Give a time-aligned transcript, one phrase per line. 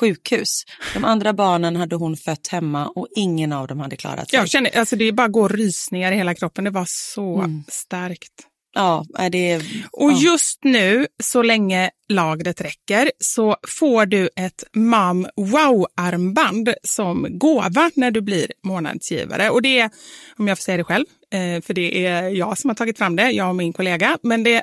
[0.00, 0.62] sjukhus.
[0.94, 4.38] De andra barnen hade hon fött hemma och ingen av dem hade klarat sig.
[4.38, 6.64] Jag känner, alltså det bara går rysningar i hela kroppen.
[6.64, 7.64] Det var så Mm.
[7.68, 8.32] starkt.
[8.74, 9.56] Ja, är det...
[9.92, 10.18] Och ja.
[10.20, 18.10] just nu, så länge lagret räcker, så får du ett Mam Wow-armband som gåva när
[18.10, 19.50] du blir månadsgivare.
[19.50, 19.90] Och det är,
[20.36, 23.16] om jag får säga det själv, eh, för det är jag som har tagit fram
[23.16, 24.62] det, jag och min kollega, men det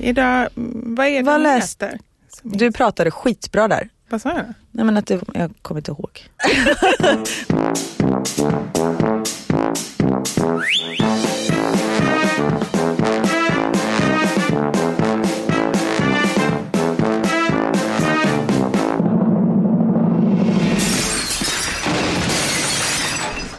[0.00, 1.98] Idag, vad är det Vad du läst- läste?
[2.42, 3.88] Du pratade skitbra där.
[4.08, 4.44] Vad sa jag?
[4.70, 6.28] Nej men att du, jag kommer inte ihåg.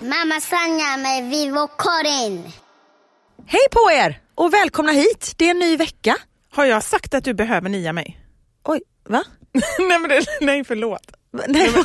[0.02, 2.52] Mamma Sanja med Vivo Karin.
[3.48, 5.34] Hej på er och välkomna hit.
[5.38, 6.16] Det är en ny vecka.
[6.52, 8.20] Har jag sagt att du behöver nia mig?
[8.64, 9.24] Oj, va?
[9.80, 11.12] nej, men det, nej, förlåt.
[11.48, 11.70] Nej.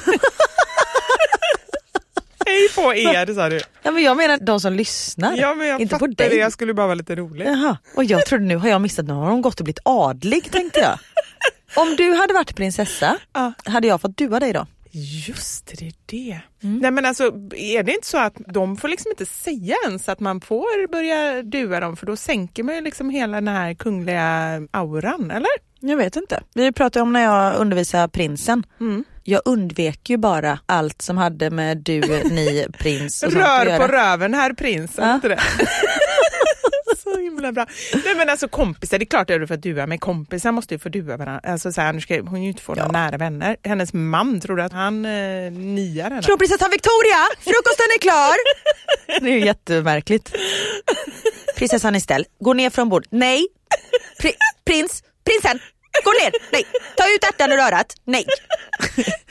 [2.47, 3.61] Hej på er sa du.
[3.83, 5.37] Ja, men jag menar de som lyssnar.
[5.37, 6.29] Ja men jag inte på dig.
[6.29, 7.47] det, jag skulle bara vara lite rolig.
[7.47, 7.77] Jaha.
[7.97, 10.81] Och jag trodde nu har jag missat, nu har hon gått och blivit adlig tänkte
[10.81, 10.99] jag.
[11.83, 13.53] Om du hade varit prinsessa, Ja.
[13.65, 14.67] hade jag fått dua dig då?
[14.97, 16.41] Just det, det är det.
[16.61, 17.25] Nej men alltså
[17.57, 21.43] är det inte så att de får liksom inte säga ens att man får börja
[21.43, 25.49] dua dem för då sänker man ju liksom hela den här kungliga auran, eller?
[25.81, 26.43] Jag vet inte.
[26.55, 28.67] Vi pratade om när jag undervisade prinsen.
[28.81, 29.05] Mm.
[29.23, 32.01] Jag undvek ju bara allt som hade med du,
[32.31, 35.15] ni, prins och Rör på röven herr prins, Ja.
[35.15, 35.41] inte det?
[37.03, 37.67] så himla bra.
[38.05, 40.79] Nej men alltså kompisar, det är klart att du får dua, men kompisar måste ju
[40.79, 41.51] få dua varandra.
[41.53, 43.57] Alltså, så här, annars ska hon ju inte få några nära vänner.
[43.65, 46.23] Hennes man, tror du att han eh, niar henne?
[46.23, 48.35] Kronprinsessan Victoria, frukosten är klar!
[49.21, 50.35] Det är ju jättemärkligt.
[51.57, 53.07] Prinsessan Estelle, gå ner från bord.
[53.11, 53.47] Nej.
[54.23, 54.35] Pri-
[54.67, 55.59] prins, prinsen,
[56.05, 56.33] gå ner.
[56.53, 56.65] Nej.
[56.97, 57.95] Ta ut ärtan ur örat.
[58.05, 58.27] Nej.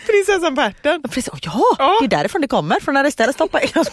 [0.06, 1.01] Prinsessan på ärten.
[1.01, 1.98] Prins, oh, ja, Ja.
[2.01, 2.80] det är därifrån det kommer.
[2.80, 3.84] Från när Estelle stoppar in.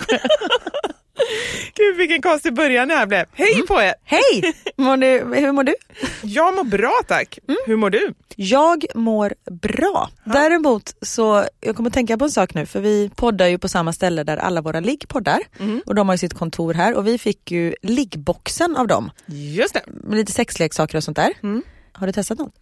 [1.74, 3.26] Gud vilken konstig början det här blev.
[3.32, 3.94] Hej på er!
[4.04, 4.54] Hej!
[4.76, 5.74] Mår du, hur mår du?
[6.22, 7.38] Jag mår bra tack.
[7.66, 8.14] Hur mår du?
[8.36, 10.10] Jag mår bra.
[10.24, 13.68] Däremot så, jag kommer att tänka på en sak nu för vi poddar ju på
[13.68, 15.40] samma ställe där alla våra ligg poddar
[15.86, 19.74] och de har ju sitt kontor här och vi fick ju liggboxen av dem Just
[19.74, 19.82] det.
[19.86, 21.32] med lite sexleksaker och sånt där.
[21.92, 22.54] Har du testat något?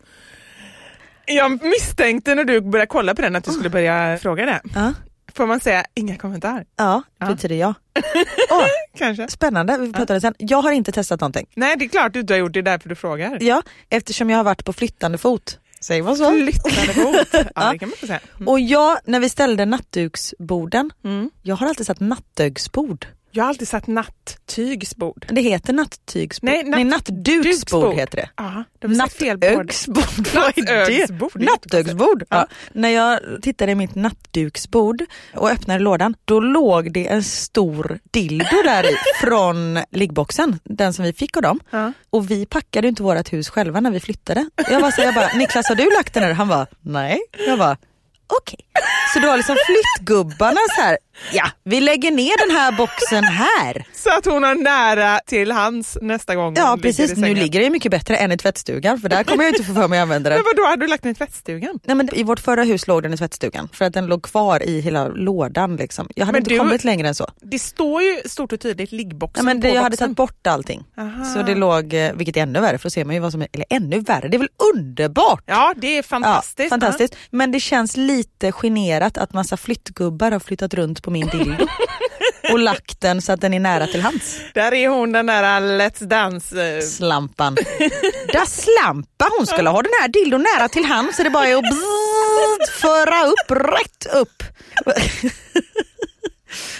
[1.26, 4.60] Jag misstänkte när du började kolla på den att du skulle börja fråga det.
[4.74, 4.92] Ja.
[5.34, 6.64] Får man säga inga kommentarer?
[6.76, 7.32] Ja, det Ja.
[7.34, 7.74] betyder ja.
[8.50, 8.64] Åh,
[8.98, 9.28] Kanske?
[9.28, 10.34] spännande, vi pratar det sen.
[10.38, 11.46] Jag har inte testat någonting.
[11.56, 13.38] Nej det är klart du inte har gjort det, är därför du frågar.
[13.42, 15.58] Ja, eftersom jag har varit på flyttande fot.
[15.80, 16.30] Säger man så?
[16.32, 17.26] Flyttande fot.
[17.32, 17.72] Ja, Ja.
[17.72, 18.20] det kan man säga.
[18.36, 18.48] Mm.
[18.48, 21.30] Och jag, när vi ställde nattduksborden, Mm.
[21.42, 23.06] jag har alltid sagt nattduksbord.
[23.30, 25.26] Jag har alltid satt nattygsbord.
[25.28, 26.50] Det heter natttygsbord.
[26.50, 27.94] Nej, Nej, natt- nattduksbord duksbord.
[27.94, 28.28] heter det.
[28.36, 28.92] Ja, de.
[28.92, 29.72] Nattögsbord,
[30.34, 30.86] vad är
[31.38, 31.44] det?
[31.44, 32.22] Nattögsbord.
[32.28, 32.46] Ja.
[32.72, 35.02] När jag tittade i mitt nattduksbord
[35.34, 41.04] och öppnade lådan, då låg det en stor dildo där i från liggboxen, den som
[41.04, 41.60] vi fick av dem.
[41.70, 41.92] Ja.
[42.10, 44.50] Och vi packade inte vårt hus själva när vi flyttade.
[44.70, 46.32] Jag bara, så jag bara Niklas har du lagt den här?
[46.32, 47.18] Han bara, nej.
[47.46, 47.76] Jag bara,
[48.26, 48.58] okej.
[49.14, 50.98] Så då har liksom flyttgubbarna så här,
[51.32, 53.86] ja vi lägger ner den här boxen här.
[53.94, 57.60] Så att hon har nära till hands nästa gång Ja ligger precis, i nu ligger
[57.60, 60.02] det mycket bättre än i tvättstugan för där kommer jag inte få för mig att
[60.02, 60.38] använda den.
[60.44, 61.78] Men vadå, hade du lagt den i tvättstugan?
[61.84, 64.62] Nej, men I vårt förra hus låg den i tvättstugan för att den låg kvar
[64.62, 65.76] i hela lådan.
[65.76, 66.08] Liksom.
[66.14, 67.26] Jag hade Men inte du- kommit längre än så.
[67.40, 70.06] Det står ju stort och tydligt liggboxen Nej, men det, på jag hade boxen.
[70.08, 70.84] tagit bort allting.
[70.98, 71.24] Aha.
[71.24, 73.42] Så det låg, eh, vilket är ännu värre för då ser man ju vad som
[73.42, 75.42] är, eller ännu värre, det är väl underbart?
[75.46, 76.58] Ja, det är fantastiskt.
[76.58, 77.16] Ja, fantastiskt.
[77.30, 81.66] Men det känns lite generat att massa flyttgubbar har flyttat runt på min dildo.
[82.52, 84.40] och lagt den så att den är nära till hands.
[84.54, 86.62] Där är hon den där Let's Dance.
[86.76, 87.54] eh, Slampan.
[88.32, 91.56] Där slampa hon skulle ha den här dildon nära till hands så det bara är
[91.56, 94.42] att föra upp, rätt upp.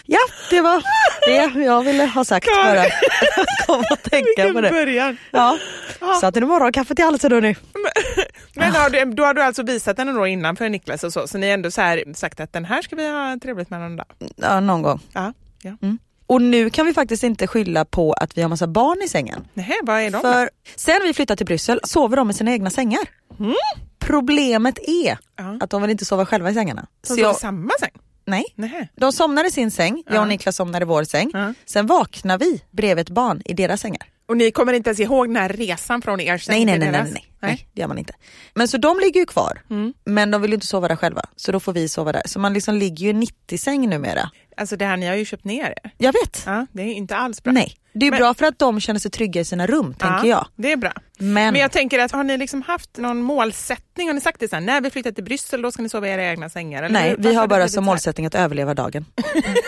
[0.06, 0.18] Ja,
[0.50, 0.82] det var
[1.26, 2.84] det jag ville ha sagt bara.
[3.66, 4.70] Kom att tänka på det.
[4.70, 5.16] början.
[5.30, 5.58] Ja.
[6.20, 7.56] Satt i morgonkaffet till halsen hörni.
[8.54, 11.28] Men har du, då har du alltså visat den då innan för Niklas och så,
[11.28, 13.80] så ni har ändå så här sagt att den här ska vi ha trevligt med
[13.80, 14.06] någon dag.
[14.36, 15.00] Ja, någon gång.
[15.12, 15.32] Ja.
[15.62, 15.72] ja.
[16.26, 19.44] Och nu kan vi faktiskt inte skylla på att vi har massa barn i sängen.
[19.54, 20.20] Nähä, vad är de?
[20.20, 23.00] För sen vi flyttade till Bryssel sover de i sina egna sängar.
[23.98, 25.56] Problemet är Ja.
[25.60, 26.86] att de vill inte sova själva i sängarna.
[27.00, 27.90] De Så sover i samma säng?
[28.30, 28.88] Nej, Nähä.
[28.96, 30.20] de somnar i sin säng, jag Ja.
[30.20, 31.32] och Niklas somnar i vår säng.
[31.66, 34.02] Sen vaknar vi bredvid ett barn i deras sängar.
[34.28, 37.02] Och ni kommer inte ens ihåg den här resan från er säng Nej nej nej,
[37.02, 38.12] nej, nej, nej, det gör man inte.
[38.54, 39.94] Men så de ligger ju kvar, Mm.
[40.04, 41.22] men de vill inte sova där själva.
[41.36, 42.22] Så då får vi sova där.
[42.26, 44.30] Så man liksom ligger ju i 90-säng numera.
[44.56, 45.92] Alltså det här, ni har ju köpt ner er.
[45.98, 46.42] Jag vet.
[46.46, 47.52] Ja, det är inte alls bra.
[47.52, 50.16] Nej, det är Men- bra för att de känner sig trygga i sina rum, tänker
[50.16, 50.46] ja, jag.
[50.56, 50.92] Det är bra.
[51.20, 54.06] Men, Men jag tänker att har ni liksom haft någon målsättning?
[54.08, 54.66] Har ni sagt det sen?
[54.66, 56.82] När vi flyttar till Bryssel då ska ni sova i era egna sängar?
[56.82, 57.84] Eller nej, vi har bara som så här?
[57.86, 59.04] målsättning att överleva dagen.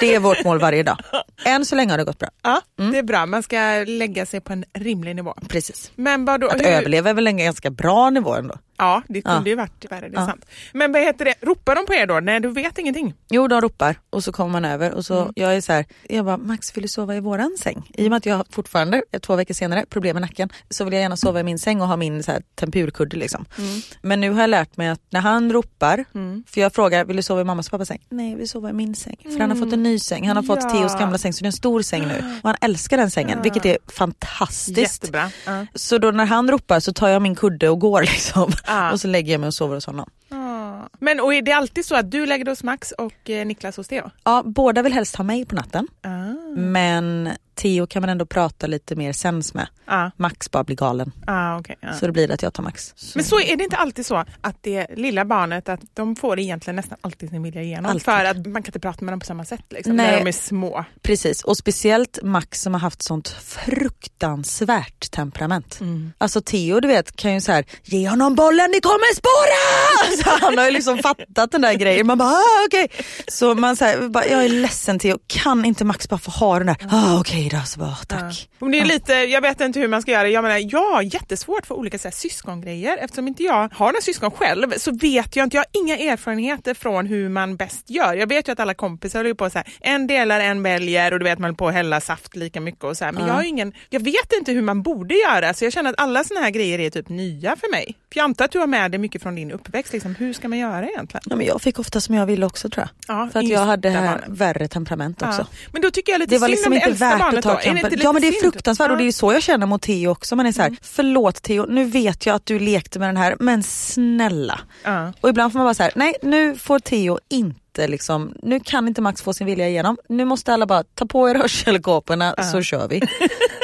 [0.01, 0.97] Det är vårt mål varje dag.
[1.45, 2.29] Än så länge har det gått bra.
[2.43, 2.93] Ja, Mm.
[2.93, 3.27] det är bra.
[3.27, 5.35] Man ska lägga sig på en rimlig nivå.
[5.49, 5.93] Precis.
[5.95, 8.55] Men vad då, Att hur- överleva är väl en ganska bra nivå ändå.
[8.79, 9.47] Ja, det kunde Ja.
[9.51, 10.27] ju varit värre, det är Ja.
[10.27, 10.45] sant.
[10.73, 12.21] Men vad heter det, ropar de på er då?
[12.21, 13.15] Nej, du vet ingenting.
[13.31, 15.33] Jo, de ropar och så kommer man över och så Mm.
[15.37, 17.91] jag är så här, jag bara Max vill du sova i våran säng?
[17.95, 20.93] I och med att jag fortfarande, eh, två veckor senare, problem med nacken, så vill
[20.93, 23.45] jag gärna sova i min säng och ha min så här, tempurkudde liksom.
[23.59, 23.81] Mm.
[24.03, 26.05] Men nu har jag lärt mig att när han ropar,
[26.47, 28.07] för jag frågar vill du sova i mammas och pappas säng?
[28.09, 29.17] Nej, vill sova i min säng.
[29.23, 30.77] För han har fått en ny säng, han har fått Mm.
[30.77, 30.81] Ja.
[30.81, 32.39] Theos gamla säng så det är en stor säng nu.
[32.43, 34.79] Och han älskar den sängen, vilket är fantastiskt.
[34.79, 35.31] Jättebra.
[35.47, 35.67] Ja.
[35.75, 38.53] Så då när han ropar så tar jag min kudde och går liksom.
[38.67, 38.93] Ja.
[38.93, 40.11] Och så lägger jag mig och sover hos honom.
[40.29, 40.89] Ja.
[41.01, 43.77] Men och är det alltid så att du lägger dig hos Max och eh, Niklas
[43.77, 44.11] hos Theo?
[44.25, 45.89] Ja, båda vill helst ha mig på natten.
[46.03, 46.09] Ah.
[46.57, 49.69] Men Theo kan man ändå prata lite mer sens med.
[49.87, 50.11] Ja.
[50.17, 51.13] Max bara blir galen.
[51.27, 51.95] Ah, okay, ja.
[51.95, 52.95] Så det blir att jag tar Max.
[53.15, 56.77] Men så är det inte alltid så att det lilla barnet att de får egentligen
[56.77, 58.05] nästan alltid sin vilja igenom Alltid.
[58.05, 60.11] för att man kan inte prata med dem på samma sätt liksom, Nej.
[60.11, 60.85] när de är små.
[61.03, 65.81] Precis, och speciellt Max som har haft sånt fruktansvärt temperament.
[65.81, 66.13] Mm.
[66.19, 70.23] Alltså Theo du vet kan ju så här, ge honom bollen, det kommer spåra!
[70.23, 72.07] Så han har ju liksom fattat den där grejen.
[72.07, 72.89] Man bara, ah, okej.
[73.29, 76.77] Så man säger, jag är ledsen Theo, kan inte Max bara få ha den där?
[76.91, 78.49] Ah, okej då, så bara, tack.
[78.59, 80.29] Och det är lite, jag vet inte hur man ska göra.
[80.29, 82.97] Jag menar, jag har jättesvårt för olika så här, syskongrejer.
[82.97, 86.75] Eftersom inte jag har några syskon själv så vet jag inte, jag har inga erfarenheter
[86.75, 88.15] från hur man bäst gör.
[88.15, 91.19] Jag vet ju att alla kompisar håller på så här, en delar, en väljer och
[91.19, 93.13] du vet man håller på att hälla saft lika mycket och så här.
[93.13, 96.01] Men jag har ingen, jag vet inte hur man borde göra så jag känner att
[96.01, 97.97] alla såna här grejer är typ nya för mig.
[98.13, 100.49] För jag antar att du har med dig mycket från din uppväxt, liksom, hur ska
[100.49, 101.23] man göra egentligen?
[101.27, 103.17] Ja, men jag fick ofta som jag ville också tror jag.
[103.17, 105.47] Ja, För att jag hade värre temperament också.
[105.51, 105.69] Ja.
[105.73, 107.55] Men då tycker jag lite Det var synd liksom om det inte värt barnet att
[107.55, 107.99] ta kampen.
[108.03, 108.99] Ja men det är fruktansvärt och Ja.
[109.03, 110.37] det är så jag känner mot Theo också.
[110.37, 113.37] Man är så här, förlåt Theo, nu vet jag att du lekte med den här
[113.41, 114.61] men snälla.
[114.85, 115.13] Ja.
[115.21, 118.89] Och ibland får man bara så här, nej nu får Theo inte liksom, nu kan
[118.89, 119.97] inte Max få sin vilja igenom.
[120.09, 123.01] Nu måste alla bara ta på er hörselkåporna så kör vi.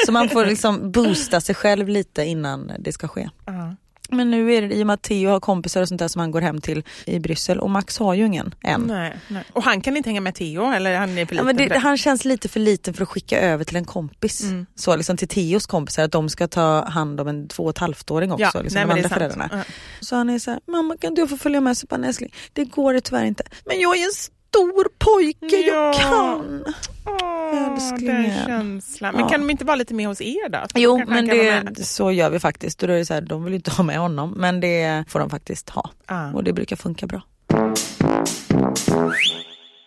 [0.07, 3.29] så man får liksom boosta sig själv lite innan det ska ske.
[3.47, 3.75] Ja.
[4.11, 6.21] Men nu är det i och med att Theo har kompisar och sånt där som
[6.21, 8.81] han går hem till i Bryssel och Max har ju ingen än.
[8.81, 9.45] Nej, nej.
[9.53, 11.63] Och han kan inte hänga med Theo eller han är för Ja, liten men för
[11.63, 11.79] det, det.
[11.79, 14.43] han känns lite för liten för att skicka över till en kompis.
[14.43, 14.67] Mm.
[14.75, 17.79] Så liksom till Theos kompisar att de ska ta hand om en två och ett
[17.79, 18.51] halvt åring också.
[18.55, 19.49] Ja, liksom, nej, de det andra föräldrarna.
[19.53, 19.75] Ja.
[20.01, 21.77] Så han är så här, mamma kan jag få följa med?
[21.77, 23.45] Så bara, "Nej, älskling, det går det tyvärr inte.
[23.65, 24.13] Men jag är en
[24.49, 25.93] stor pojke, jag Ja.
[25.93, 26.65] kan.
[27.07, 28.23] Åh, Älsklingen.
[28.23, 29.15] den känslan.
[29.15, 29.29] Men Ja.
[29.29, 30.59] kan de inte vara lite med hos er då?
[30.59, 32.83] Så Jo men det, så gör vi faktiskt.
[32.83, 35.31] Och då är så här, de vill inte ha med honom men det får de
[35.31, 35.91] faktiskt ha.
[36.07, 36.33] Ja.
[36.33, 37.23] Och det brukar funka bra.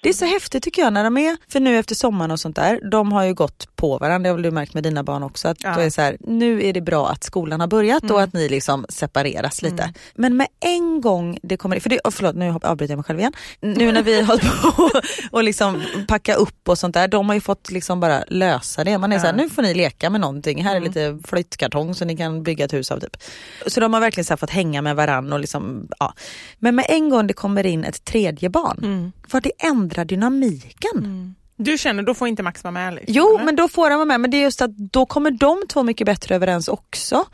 [0.04, 2.56] Det är så häftigt tycker jag när de är, för nu efter sommaren och sånt
[2.56, 5.24] där, de har ju gått på varandra, det har väl du märkt med dina barn
[5.24, 5.82] också, att Ja.
[5.82, 8.86] är så här, nu är det bra att skolan har börjat och att ni liksom
[8.90, 9.94] separeras lite.
[10.16, 13.20] Men med en gång det kommer, för det, oh, förlåt nu avbryter jag mig själv
[13.20, 14.90] igen, nu när vi håller på
[15.38, 18.98] och liksom packa upp och sånt där, de har ju fått liksom bara lösa det.
[18.98, 22.06] Man är så här, nu får ni leka med någonting, här är lite flyttkartong så
[22.06, 23.18] ni kan bygga ett hus av typ.
[23.68, 26.14] Så de har verkligen så fått hänga med varann och liksom, ja.
[26.60, 31.36] Men med en gång det kommer in ett tredje barn, för det ändrar dynamiken.
[31.62, 32.94] Du känner, då får inte Max vara med?
[32.94, 33.46] Liksom, Jo eller?
[33.46, 35.84] men då får han vara med men det är just att då kommer de två
[35.84, 37.26] mycket bättre överens också.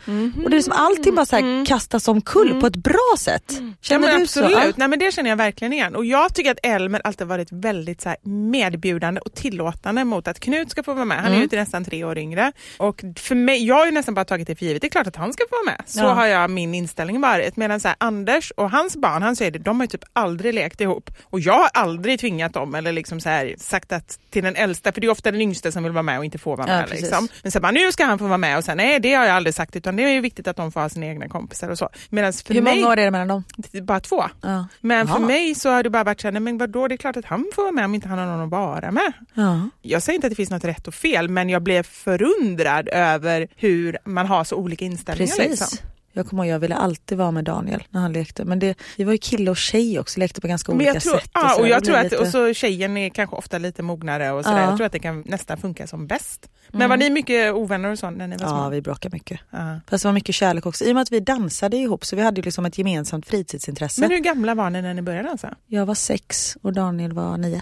[0.43, 3.43] Och det är som allting bara så här kastas omkull på ett bra sätt.
[3.47, 4.57] Ja, Känner men du absolut, så?
[4.59, 4.71] Ja.
[4.75, 5.95] Nej, men det känner jag verkligen igen.
[5.95, 10.71] Och jag tycker att Elmer alltid varit väldigt så medbjudande och tillåtande mot att Knut
[10.71, 11.17] ska få vara med.
[11.17, 11.37] Han Mm.
[11.37, 12.51] är ju till nästan tre år yngre.
[12.77, 15.07] Och för mig, jag har ju nästan bara tagit det för givet, det är klart
[15.07, 15.81] att han ska få vara med.
[15.89, 16.13] Så Ja.
[16.13, 17.57] har jag min inställning varit.
[17.57, 20.53] Medan så här, Anders och hans barn, han säger det, de har ju typ aldrig
[20.53, 21.09] lekt ihop.
[21.23, 24.91] Och jag har aldrig tvingat dem eller liksom så här, sagt att till den äldsta,
[24.91, 26.75] för det är ofta den yngsta som vill vara med och inte får vara Ja,
[26.77, 26.85] med.
[26.85, 27.01] precis.
[27.01, 27.27] liksom.
[27.43, 29.35] Men så bara, nu ska han få vara med och sen nej det har jag
[29.35, 31.77] aldrig sagt utan det är ju viktigt att de får ha sina egna kompisar och
[31.77, 31.89] så.
[32.09, 33.43] För Hur mig, många år är det mellan dem?
[33.81, 34.23] bara två.
[34.41, 34.67] Ja.
[34.81, 35.27] Men för Jaha.
[35.27, 37.25] mig så har det bara varit så här, nej, men vadå, det är klart att
[37.25, 39.13] han får vara med om inte han har någon att vara med.
[39.33, 39.69] Ja.
[39.81, 43.47] Jag säger inte att det finns något rätt och fel, men jag blev förundrad över
[43.55, 45.35] hur man har så olika inställningar.
[45.35, 45.49] Precis.
[45.61, 45.77] Liksom.
[46.17, 48.45] Jag kommer ihåg, jag ville alltid vara med Daniel när han lekte.
[48.45, 51.29] Men det, vi var ju kille och tjej också, lekte på ganska olika tror, sätt.
[51.33, 54.31] ja, och det jag tror att lite- och så tjejen är kanske ofta lite mognare
[54.31, 54.57] och sådär.
[54.61, 54.63] Ja.
[54.69, 56.49] Jag tror att det kan nästan funka som bäst.
[56.71, 58.57] Men var ni mycket ovänner och sånt när ni var små?
[58.57, 59.39] Ja, vi bråkade mycket.
[59.51, 59.79] Ja.
[59.89, 60.85] Fast det var mycket kärlek också.
[60.85, 64.01] I och med att vi dansade ihop så vi hade ju liksom ett gemensamt fritidsintresse.
[64.01, 65.55] Men hur gamla var ni när ni började dansa?
[65.67, 67.61] Jag var sex och Daniel var nio.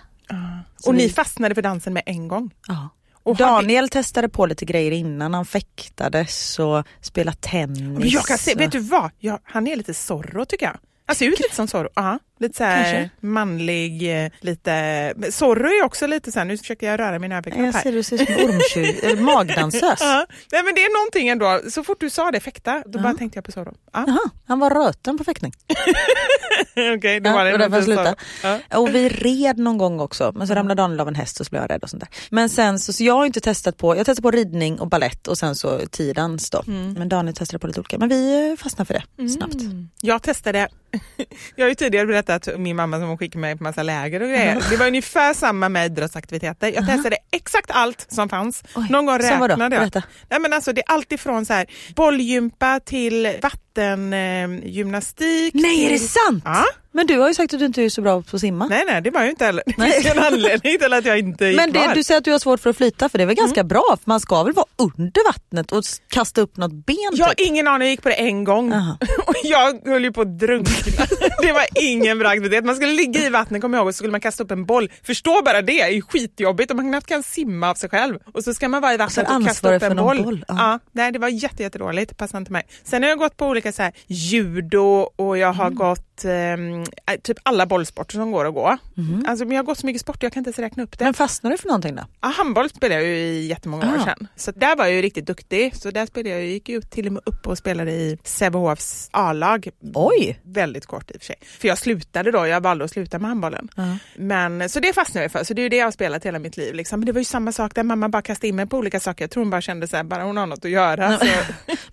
[0.77, 2.49] Så och ni vi- fastnade för dansen med en gång?
[2.67, 2.89] Ja.
[3.23, 8.13] Och Daniel testade på lite grejer innan, han fäktades och spelade tennis.
[8.13, 9.11] Jag kan se, vet du vad?
[9.19, 10.77] Ja, han är lite Zorro tycker jag.
[11.05, 11.89] Han ser ut lite som Zorro.
[11.95, 15.13] Ja, lite så här manlig, eh, lite...
[15.31, 17.81] Zorro är också lite så här, nu försöker jag röra min överkropp Jag här.
[17.81, 19.99] ser du ser ut som ormtjur, eller magdansös.
[20.01, 23.13] Ja, nej men det är någonting ändå, så fort du sa det, fäkta, då bara
[23.13, 23.75] tänkte jag på Zorro.
[23.93, 25.51] Ja, Jaha, han var röten på fäktning.
[26.97, 27.83] Okej, då Ja, var det och.
[27.83, 28.15] Zorro.
[28.43, 28.77] Ja.
[28.79, 31.49] Och vi red någon gång också, men så ramlade Daniel av en häst och så
[31.49, 32.09] blev jag rädd och sånt där.
[32.29, 35.27] Men sen så, så jag har inte testat på, jag testade på ridning och ballett
[35.27, 36.63] och sen så tiodans då.
[36.65, 39.55] Men Daniel testade på lite olika, men vi eh, fastnade för det snabbt.
[40.01, 40.67] Jag testade,
[41.55, 44.21] jag har ju tidigare berättat om min mamma som hon skickade mig på massa läger
[44.21, 44.63] och grejer.
[44.69, 46.67] Det var ungefär samma med idrottsaktiviteter.
[46.67, 48.63] Jag testade exakt allt som fanns.
[48.75, 49.81] Oj, Någon gång räknade jag.
[50.29, 51.65] Nej, men alltså, det är allt ifrån så här,
[51.95, 53.35] bollgympa till
[53.77, 55.53] vattengymnastik.
[55.53, 56.43] Nej, är det sant?
[56.45, 56.65] Ja.
[56.95, 58.67] Men du har ju sagt att du inte är så bra på att simma.
[58.67, 59.63] Nej, nej, det var ju inte heller.
[59.77, 62.31] Det finns en anledning till att jag inte gick Men det, du säger att du
[62.31, 64.53] har svårt för att flyta för det är väl ganska bra för man ska väl
[64.53, 67.47] vara under vattnet och kasta upp något ben Jag har typ.
[67.47, 68.97] ingen aning, jag gick på det en gång Aha.
[69.27, 71.05] och jag höll ju på att drunkna.
[71.41, 72.65] det var ingen bra aktivitet.
[72.65, 74.65] Man skulle ligga i vattnet kommer jag ihåg och så skulle man kasta upp en
[74.65, 74.91] boll.
[75.03, 78.19] Förstå bara det, det är ju skitjobbigt och man knappt kan simma av sig själv.
[78.33, 80.23] Och så ska man vara i vattnet Så och kasta upp en boll.
[80.23, 80.55] boll, ja.
[80.57, 80.79] Ja.
[80.91, 82.63] nej, det var jätte, jättedåligt, det passade inte mig.
[82.83, 85.57] Sen har jag gått på olika så här, judo och jag Mm.
[85.59, 88.77] har gått ehm, äh, typ alla bollsporter som går att gå.
[88.95, 89.25] Mhm.
[89.27, 91.05] Alltså, men jag har gått så mycket sport, jag kan inte ens räkna upp det.
[91.05, 92.03] Men fastnar du för någonting då?
[92.21, 94.03] Ja, handboll spelade jag ju i jättemånga år Ah.
[94.05, 94.27] sedan.
[94.35, 95.75] Så där var jag ju riktigt duktig.
[95.75, 99.69] Så där spelade jag, gick ju till och med upp och spelade i Sävehofs A-lag.
[99.93, 100.39] Oj!
[100.43, 101.35] Väldigt kort i och för sig.
[101.59, 103.69] För jag slutade då, jag valde att sluta med handbollen.
[103.75, 103.97] Ja.
[104.15, 106.39] Men, så det fastnade jag för, så det är ju det jag har spelat hela
[106.39, 106.73] mitt liv.
[106.75, 106.99] Liksom.
[106.99, 109.23] Men det var ju samma sak där mamma bara kastade in mig på olika saker.
[109.23, 111.09] Jag tror hon bara kände så här, bara hon har något att göra.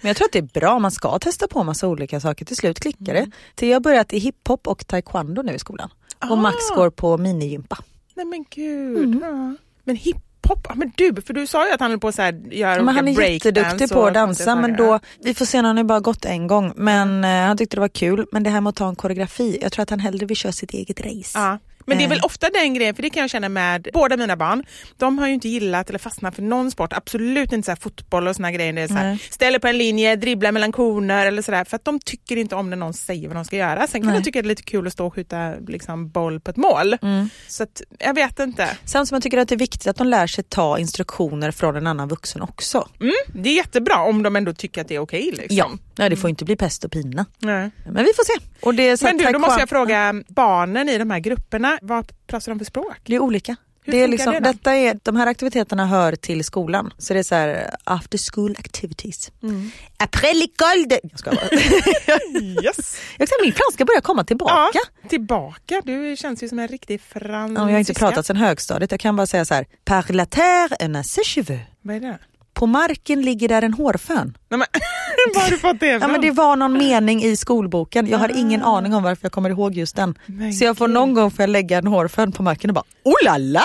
[0.01, 2.45] Men jag tror att det är bra, man ska testa på massa olika saker.
[2.45, 3.31] Till slut klickar det.
[3.55, 5.91] Till jag har börjat i hiphop och taekwondo nu i skolan.
[6.31, 6.75] Och Max Ah.
[6.75, 7.79] går på minigympa.
[8.15, 9.05] Nej men gud.
[9.05, 9.21] Mm.
[9.23, 9.55] Ja.
[9.85, 12.19] Men hiphop, men du, för du sa ju att han höll på att
[12.53, 15.85] göra Men han är jätteduktig på att dansa men då, vi får se, han har
[15.85, 18.27] bara gått en gång men eh, han tyckte det var kul.
[18.33, 20.53] Men det här med att ta en koreografi, jag tror att han hellre vill köra
[20.53, 21.39] sitt eget race.
[21.39, 21.59] Ja.
[21.91, 22.25] Men det är väl Eh.
[22.25, 24.65] ofta den grejen, för det kan jag känna med båda mina barn.
[24.97, 28.29] De har ju inte gillat eller fastnat för någon sport, absolut inte så här fotboll
[28.29, 28.73] och såna grejer.
[28.73, 31.65] Det är så här, ställer på en linje, dribblar mellan koner eller sådär.
[31.65, 33.87] För att de tycker inte om när någon säger vad de ska göra.
[33.87, 36.51] Sen kan de tycka det är lite kul att stå och skjuta liksom, boll på
[36.51, 36.97] ett mål.
[37.03, 37.31] Mm.
[37.49, 38.69] Så att, jag vet inte.
[38.85, 41.77] Samt som jag tycker att det är viktigt att de lär sig ta instruktioner från
[41.77, 42.89] en annan vuxen också.
[43.01, 45.31] Mm, det är jättebra om de ändå tycker att det är okej.
[45.33, 45.57] liksom.
[45.57, 47.27] Ja, Nej, det får inte bli pest och pina.
[47.39, 47.71] Nej.
[47.87, 48.45] Men vi får se.
[48.63, 52.13] Och det är Men du, då måste jag fråga barnen i de här grupperna, vad
[52.27, 52.97] pratar de för språk?
[53.05, 53.57] Det är olika.
[53.85, 56.93] Hur det är liksom, det detta är, de här aktiviteterna hör till skolan.
[56.99, 59.33] Så det är så här after school activities.
[59.43, 59.71] Mm.
[59.97, 61.01] Après l'école de...
[61.03, 61.49] Jag ska bara.
[62.65, 63.01] Yes.
[63.19, 64.79] jag kan, min franska börjar komma tillbaka.
[65.03, 65.83] Ja, tillbaka.
[65.85, 67.63] Du känns ju som en riktig fransyska.
[67.63, 68.91] Ja, jag har inte pratat sedan högstadiet.
[68.91, 69.67] Jag kan bara säga så här.
[69.85, 71.61] Par la terre cheveux.
[71.83, 72.19] Vad är det?
[72.61, 74.37] På marken ligger där en hårfön.
[74.51, 74.67] Nej, men,
[75.35, 76.13] var du fått det Ja, ifrån?
[76.13, 78.07] men det var någon mening i skolboken.
[78.07, 80.19] Jag har ingen aning om varför jag kommer ihåg just den.
[80.27, 82.85] Men så jag får någon gång får jag lägga en hårfön på marken och bara
[83.05, 83.61] Oh la la!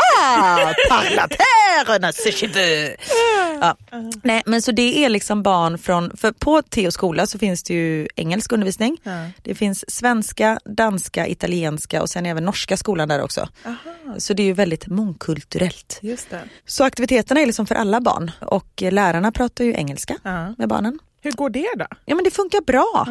[0.89, 1.03] Par
[3.62, 3.77] Ja.
[4.24, 7.74] Nej, men så det är liksom barn från, för på Theo skola så finns det
[7.74, 8.98] ju engelsk undervisning.
[9.03, 9.12] Ja.
[9.43, 13.50] Det finns svenska, danska, italienska och sen även norska skolan där också.
[14.17, 16.00] Så det är ju väldigt mångkulturellt.
[16.01, 16.41] Just det.
[16.65, 20.55] Så aktiviteterna är liksom för alla barn och lärarna pratar ju engelska Ja.
[20.57, 21.00] med barnen.
[21.22, 21.86] Hur går det då?
[22.05, 23.06] Ja men det funkar bra.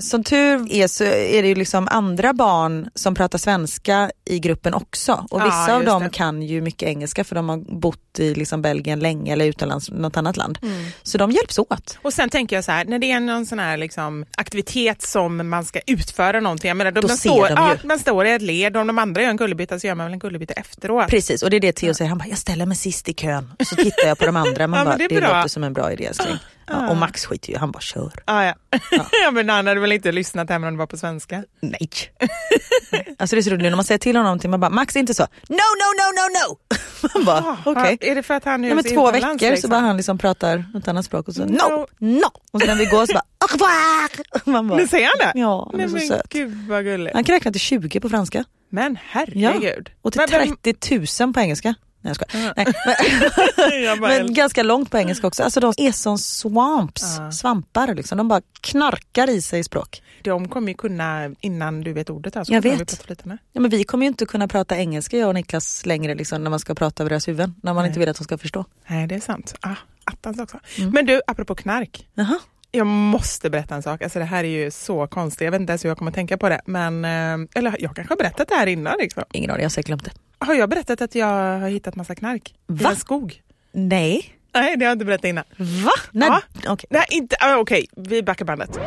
[0.00, 4.74] Som tur är så är det ju liksom andra barn som pratar svenska i gruppen
[4.74, 5.26] också.
[5.30, 6.10] Och Ja, vissa av just dem det.
[6.10, 10.16] kan ju mycket engelska för de har bott i liksom Belgien länge eller utomlands, något
[10.16, 10.58] annat land.
[10.62, 10.84] Mm.
[11.02, 11.98] Så de hjälps åt.
[12.02, 15.48] Och sen tänker jag så här, när det är någon sån här liksom, aktivitet som
[15.48, 18.32] man ska utföra någonting, jag menar, Då man, ser står, de ja, man står i
[18.32, 20.54] ett led och om de andra gör en kullerbytta så gör man väl en kullerbytta
[20.54, 21.08] efteråt.
[21.08, 23.52] Precis och det är det Theo säger, han bara jag ställer mig sist i kön.
[23.66, 25.92] Så tittar jag på de andra, man Ja, bara, det det, låter som en bra
[25.92, 26.36] idé älskling.
[26.70, 28.12] Ja, och Max skiter ju han bara kör.
[28.24, 28.54] Ah, ja.
[29.24, 29.30] ja.
[29.30, 31.44] men han hade väl inte lyssnat även om det var på svenska?
[31.60, 31.90] Nej.
[33.18, 35.14] alltså det är så roligt när man säger till honom någonting, man bara Max inte
[35.14, 35.22] så.
[35.48, 36.58] No, no, no, no, no.
[37.14, 37.98] Man bara okej.
[38.00, 39.70] Är det för att han nu Ja, men är två veckor så liksom?
[39.70, 41.86] bara han liksom pratar ett annat språk och så no, No.
[41.98, 42.26] no.
[42.52, 44.50] Och så när vi går så bara au revoir.
[44.50, 45.40] Man bara, Nu säger han det?
[45.40, 46.28] Ja, han är Nej, så men söt.
[46.28, 47.14] gud vad gulligt.
[47.14, 48.44] Han kan räkna till 20 på franska.
[48.70, 49.90] Men herregud.
[50.02, 51.74] Och till Men vem- 30 000 på engelska.
[52.00, 52.52] Nej jag skojar.
[52.56, 52.66] Nej,
[53.68, 55.42] men, Jag men ganska långt på engelska också.
[55.42, 58.18] Alltså de är som swamps, svampar liksom.
[58.18, 60.02] De bara knarkar i sig språk.
[60.22, 62.36] De kommer ju kunna innan du vet ordet.
[62.36, 63.08] Alltså, Jag vet.
[63.08, 63.38] lite med.
[63.52, 66.50] Ja, men vi kommer ju inte kunna prata engelska jag och Niklas längre liksom, när
[66.50, 67.54] man ska prata över deras huvuden.
[67.62, 68.64] När man inte vill att de ska förstå.
[68.86, 69.54] Nej, det är sant.
[69.60, 70.58] Ah, attans också.
[70.78, 70.90] Mm.
[70.90, 72.08] Men du, apropå knark.
[72.14, 72.38] Jaha.
[72.70, 74.02] Jag måste berätta en sak.
[74.02, 75.44] Alltså det här är ju så konstigt.
[75.44, 76.60] Jag vet inte ens hur jag kommer tänka på det.
[76.66, 78.94] Men, eh, eller jag kanske har berättat det här innan.
[78.98, 79.22] Liksom.
[79.32, 80.10] Ingen aning, jag har säkert glömt det.
[80.38, 82.54] Har jag berättat att jag har hittat massa knark?
[82.54, 82.90] I Va?
[82.90, 83.42] en skog?
[83.72, 84.34] Nej.
[84.54, 85.44] Nej, det har jag inte berättat innan.
[85.58, 85.92] Va?
[86.12, 86.28] Nej.
[86.28, 86.72] Ja.
[86.72, 86.86] Okej.
[86.90, 88.78] Nej, inte, ah, okej, vi backar bandet.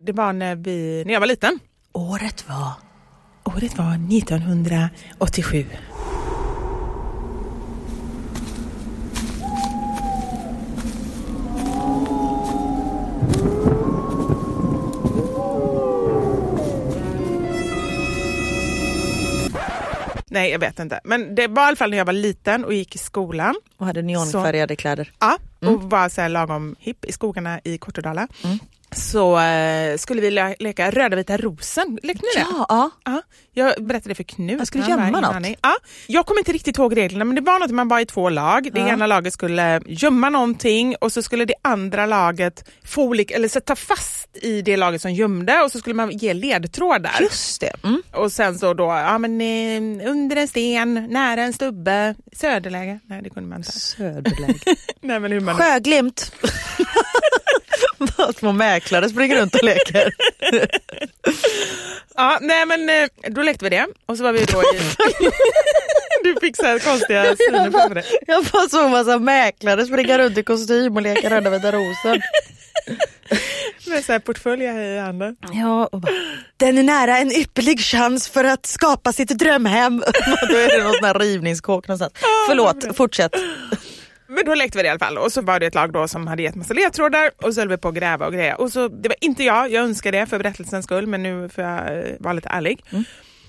[0.00, 1.58] Det var när, vi, när jag var liten.
[1.92, 2.72] Året var...
[3.44, 5.66] Året var 1987.
[20.30, 21.00] Nej, jag vet inte.
[21.04, 23.54] Men det var i alla fall när jag var liten och gick i skolan.
[23.76, 25.12] Och hade neonfärgade kläder.
[25.18, 28.28] Ja, och var så här lagom hipp i skogarna i Kortedala.
[28.96, 31.98] Så eh, skulle vi le- leka röda vita rosen.
[32.02, 32.46] Lekte ni det?
[32.50, 32.90] Ja, ja.
[33.04, 33.22] Ja,
[33.76, 34.58] jag berättade för Knut.
[34.58, 35.46] Jag skulle gömma något.
[35.62, 35.76] Ja,
[36.06, 38.70] jag kommer inte riktigt ihåg reglerna men det var något man var i två lag.
[38.72, 38.88] Det Ja.
[38.88, 43.76] ena laget skulle gömma någonting och så skulle det andra laget få olika, eller sätta
[43.76, 47.16] fast i det laget som gömde och så skulle man ge ledtrådar.
[47.20, 47.72] Just det.
[47.84, 48.02] Mm.
[48.12, 52.98] Och sen så då, ja men eh, under en sten, nära en stubbe, söderläge.
[53.06, 53.72] Nej det kunde man inte.
[53.72, 54.76] Söderläge.
[55.00, 55.54] Nej men hur man...
[55.56, 56.32] Sjöglimt.
[58.38, 60.14] Små mäklare springer runt och leker.
[62.16, 64.80] Ja, nej men eh, då lekte vi det och så var vi då i...
[66.24, 68.04] du fick så här konstiga syner framför dig.
[68.26, 72.20] Jag bara såg massa mäklare springa runt i kostym och leka Röda vita rosen.
[73.86, 75.36] Med så här portföljer i handen.
[75.52, 76.12] Ja, och bara,
[76.56, 79.98] den är nära en ypperlig chans för att skapa sitt drömhem.
[80.48, 82.12] Då är det någon sån här rivningskåk någonstans.
[82.48, 83.32] Förlåt, fortsätt.
[84.30, 86.08] Men då lekte vi det i alla fall och så var det ett lag då
[86.08, 88.56] som hade gett massa ledtrådar och så höll vi på att gräva och greja.
[88.56, 91.64] Och så, det var inte jag, jag önskar det för berättelsens skull men nu får
[91.64, 92.84] jag eh, vara lite ärlig.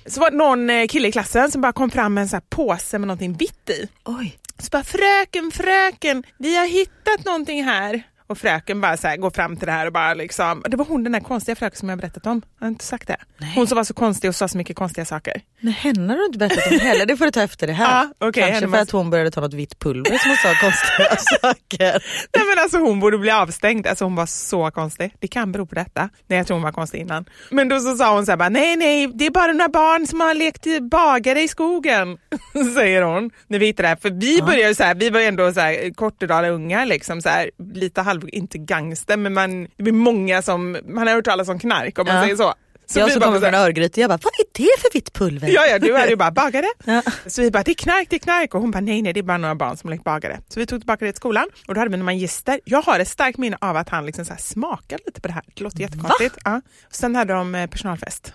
[0.06, 2.38] Så var det någon eh, kille i klassen som bara kom fram med en sån
[2.38, 3.88] här påse med någonting vitt i.
[4.06, 4.38] Oj.
[4.58, 8.04] Så bara fröken, fröken, vi har hittat någonting här.
[8.32, 10.86] Och fröken bara så här, går fram till det här och bara liksom, det var
[10.86, 12.41] hon den där konstiga fröken som jag berättat om.
[12.60, 13.17] Jag har inte sagt det.
[13.56, 15.41] Hon som var så konstig och sa så mycket konstiga saker.
[15.60, 17.86] Men henne har du inte berättat om heller, det får du ta efter det här.
[18.20, 20.50] Ja, okej, Kanske för måste- att hon började ta något vitt pulver som hon sa
[20.62, 22.04] konstiga saker.
[22.38, 25.15] Nej men alltså hon borde bli avstängd, alltså hon var så konstig.
[25.20, 26.10] Det kan bero på detta.
[26.28, 27.26] Nej jag tror hon var konstig innan.
[27.50, 30.08] Men då så sa hon så här bara, nej nej det är bara några barn
[30.08, 32.17] som har lekt i bagare i skogen.
[32.76, 33.96] Säger hon när vi hittade det här.
[33.96, 37.30] För vi började så här, vi var ju ändå så här Kortedala unga liksom så
[37.30, 41.49] här, lite halv, inte gangster men man, det blir många som, man har hört talas
[41.49, 42.21] om knark om man Ja.
[42.21, 42.53] säger så.
[42.86, 45.47] så jag som kommer från Örgryte, jag bara, vad är det för vitt pulver?
[45.47, 46.65] Ja, ja, du är ju bara bagare.
[46.86, 47.01] Ja.
[47.25, 48.55] Så vi bara, det är knark, det är knark.
[48.55, 50.39] Och hon bara, nej, nej, det är bara några barn som lekt bagare.
[50.49, 52.60] Så vi tog tillbaka det till skolan och då hade vi några magister.
[52.65, 55.34] Jag har ett starkt minne av att han liksom så här smakade lite på det
[55.34, 55.43] här.
[55.53, 56.38] Det låter jättekonstigt.
[56.45, 56.62] Ja.
[56.88, 58.34] Och sen hade de eh, personalfest.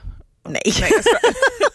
[0.50, 0.62] Nej.
[0.76, 1.20] Nej, jag skojar.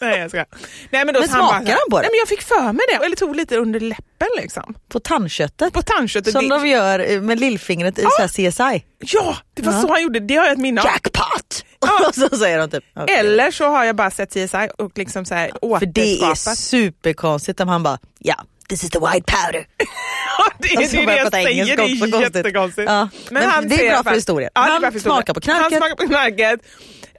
[0.00, 0.46] nej, jag skojar.
[0.90, 2.02] Nej, men då Men så han bara smakade han på det?
[2.02, 3.04] Nej, men jag fick för mig det.
[3.06, 4.74] Eller tog lite under läppen liksom.
[4.88, 5.72] På tandköttet.
[5.72, 6.32] På tandköttet.
[6.32, 8.84] Som det, de gör eh, med lillfingret i så här CSI.
[8.98, 9.80] Ja, det var Ja.
[9.82, 10.20] så han gjorde.
[10.20, 10.86] Det har jag ett minne av.
[10.86, 11.64] Jackpot!
[11.80, 12.06] Ja.
[12.08, 12.84] Och så säger de typ.
[12.96, 13.16] okej.
[13.16, 17.60] Eller så har jag bara sett CSI och liksom så här För det är superkonstigt
[17.60, 18.34] om han bara, ja,
[18.68, 19.66] this is the white powder.
[20.58, 22.20] det är Och så det jag säger, det är konstigt.
[22.36, 22.90] jättekonstigt.
[22.90, 24.50] Ja, men det är bra för historien.
[24.54, 25.16] Ja, det är Han bra för historien.
[25.16, 25.62] smakar på knarket.
[25.62, 26.60] Han smakar på knarket.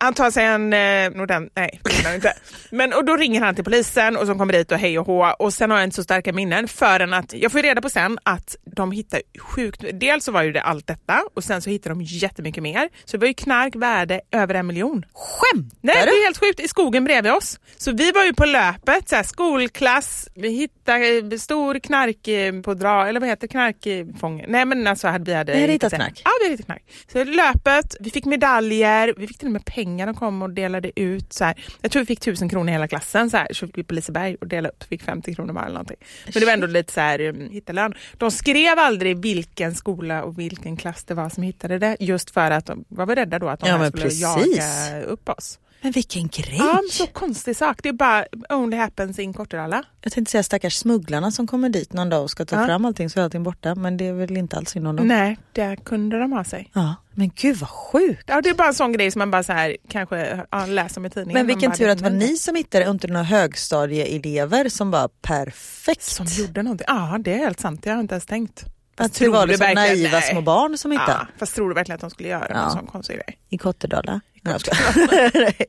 [0.03, 2.33] Han tar sig en eh, Norden, nej det inte.
[2.71, 5.35] Men och då ringer han till polisen och så kommer dit och hej och hå
[5.39, 8.19] och sen har jag inte så starka minnen förrän att jag får reda på sen
[8.23, 11.89] att de hittar sjukt, dels så var ju det allt detta och sen så hittar
[11.89, 12.89] de jättemycket mer.
[13.05, 15.05] Så det var ju knark värde över en miljon.
[15.13, 16.59] Skämtar Nej, det är helt sjukt.
[16.59, 17.59] I skogen bredvid oss.
[17.77, 22.61] Så vi var ju på löpet, så här, skolklass, vi hittade eh, stor knark eh,
[22.61, 24.45] på dra, eller vad heter knarkfånge?
[24.47, 26.21] Nej men alltså hade vi hade Ni hade hittat knark?
[26.25, 26.83] Ja, vi hade hittat knark.
[27.11, 30.99] Så löpet, vi fick medaljer, vi fick till och med pengar de kom och delade
[30.99, 31.33] ut.
[31.33, 31.63] Så här.
[31.81, 33.47] Jag tror vi fick tusen kronor hela klassen, så, här.
[33.53, 35.97] så fick vi på Liseberg och delade upp, fick 50 kronor var eller någonting.
[36.25, 37.93] Men det var ändå lite så här um, hittelön.
[38.17, 42.51] De skrev aldrig vilken skola och vilken klass det var som hittade det, just för
[42.51, 44.21] att de var rädda då att de Ja, skulle precis.
[44.21, 45.59] jaga upp oss.
[45.83, 46.55] Men vilken grej.
[46.57, 47.79] Ja, men så konstig sak.
[47.83, 49.83] Det är bara only happens in Kortedala.
[50.01, 52.65] Jag tänkte säga stackars smugglarna som kommer dit någon dag och ska ta Ja.
[52.65, 53.75] fram allting så är allting borta.
[53.75, 55.07] Men det är väl inte alls synd om dem.
[55.07, 56.69] Nej, där kunde de ha sig.
[56.73, 58.23] Ja, men gud vad sjukt.
[58.27, 61.01] Ja, det är bara en sån grej som man bara så här, kanske ja, läser
[61.01, 61.33] om i tidningen.
[61.33, 65.07] Men vilken tur att det var ni som hittade och inte några högstadieelever som bara
[65.07, 66.03] perfekt.
[66.03, 66.85] Som gjorde någonting.
[66.87, 67.85] Ja, det är helt sant.
[67.85, 68.65] Jag har inte ens tänkt.
[68.97, 70.21] att det var liksom naiva nej.
[70.21, 71.11] små barn som hittade.
[71.11, 72.65] Ja, fast tror du verkligen att de skulle göra Ja.
[72.65, 73.37] en sån konstig grej?
[73.49, 74.21] I Kottedala.
[75.33, 75.67] Nej.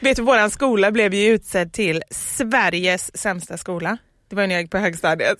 [0.00, 3.98] Vet du, våran skola blev ju utsedd till Sveriges sämsta skola.
[4.30, 5.38] Det var när jag gick på högstadiet.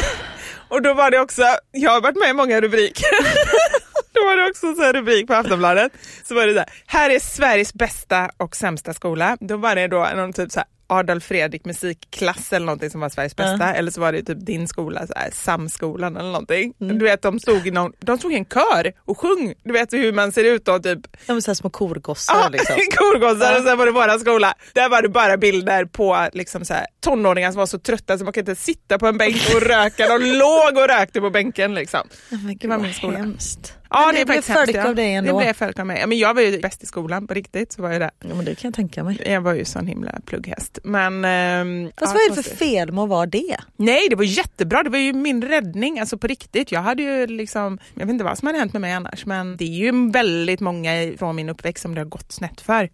[0.68, 3.06] och då var det också, jag har varit med i många rubriker.
[4.12, 5.92] då var det också en rubrik på Aftonbladet.
[6.24, 9.36] Så var det så här, här är Sveriges bästa och sämsta skola.
[9.40, 13.08] Då var det då någon typ så här Adolf Fredrik musikklass eller någonting som var
[13.08, 13.74] Sveriges bästa.
[13.74, 16.74] Eller så var det typ din skola, så här, Samskolan eller någonting.
[16.78, 19.54] Du vet de stod i någon, de stod i en kör och sjöng.
[19.64, 22.48] Du vet hur man ser ut då typ De är så här små korgossar Ja,
[22.52, 22.76] liksom.
[22.96, 24.54] korgossar och sen var det våran skola.
[24.72, 28.24] Där var det bara bilder på liksom så här, tonåringar som var så trötta så
[28.24, 30.06] man kan inte sitta på en bänk och röka.
[30.18, 32.08] De låg och rökte på bänken liksom.
[32.28, 33.18] Men Det gud, var min skola.
[33.18, 33.72] hemskt.
[33.96, 34.88] Ja, det är blev folk ja.
[34.88, 35.38] av dig ändå.
[35.38, 36.06] Det blev folk av mig.
[36.06, 37.72] Men jag var ju bäst i skolan på riktigt.
[37.72, 38.10] Så var jag, det.
[38.20, 39.22] Ja, men det kan jag tänka mig.
[39.26, 40.78] jag var ju sån himla plugghäst.
[40.84, 43.56] Men, ehm, Fast ja, vad är det för fel med att vara det?
[43.76, 44.82] Nej, det var jättebra.
[44.82, 46.00] Det var ju min räddning.
[46.00, 46.72] Alltså på riktigt.
[46.72, 49.56] Jag hade ju liksom, jag vet inte vad som hade hänt med mig annars, men
[49.56, 52.90] det är ju väldigt många från min uppväxt som det har gått snett för.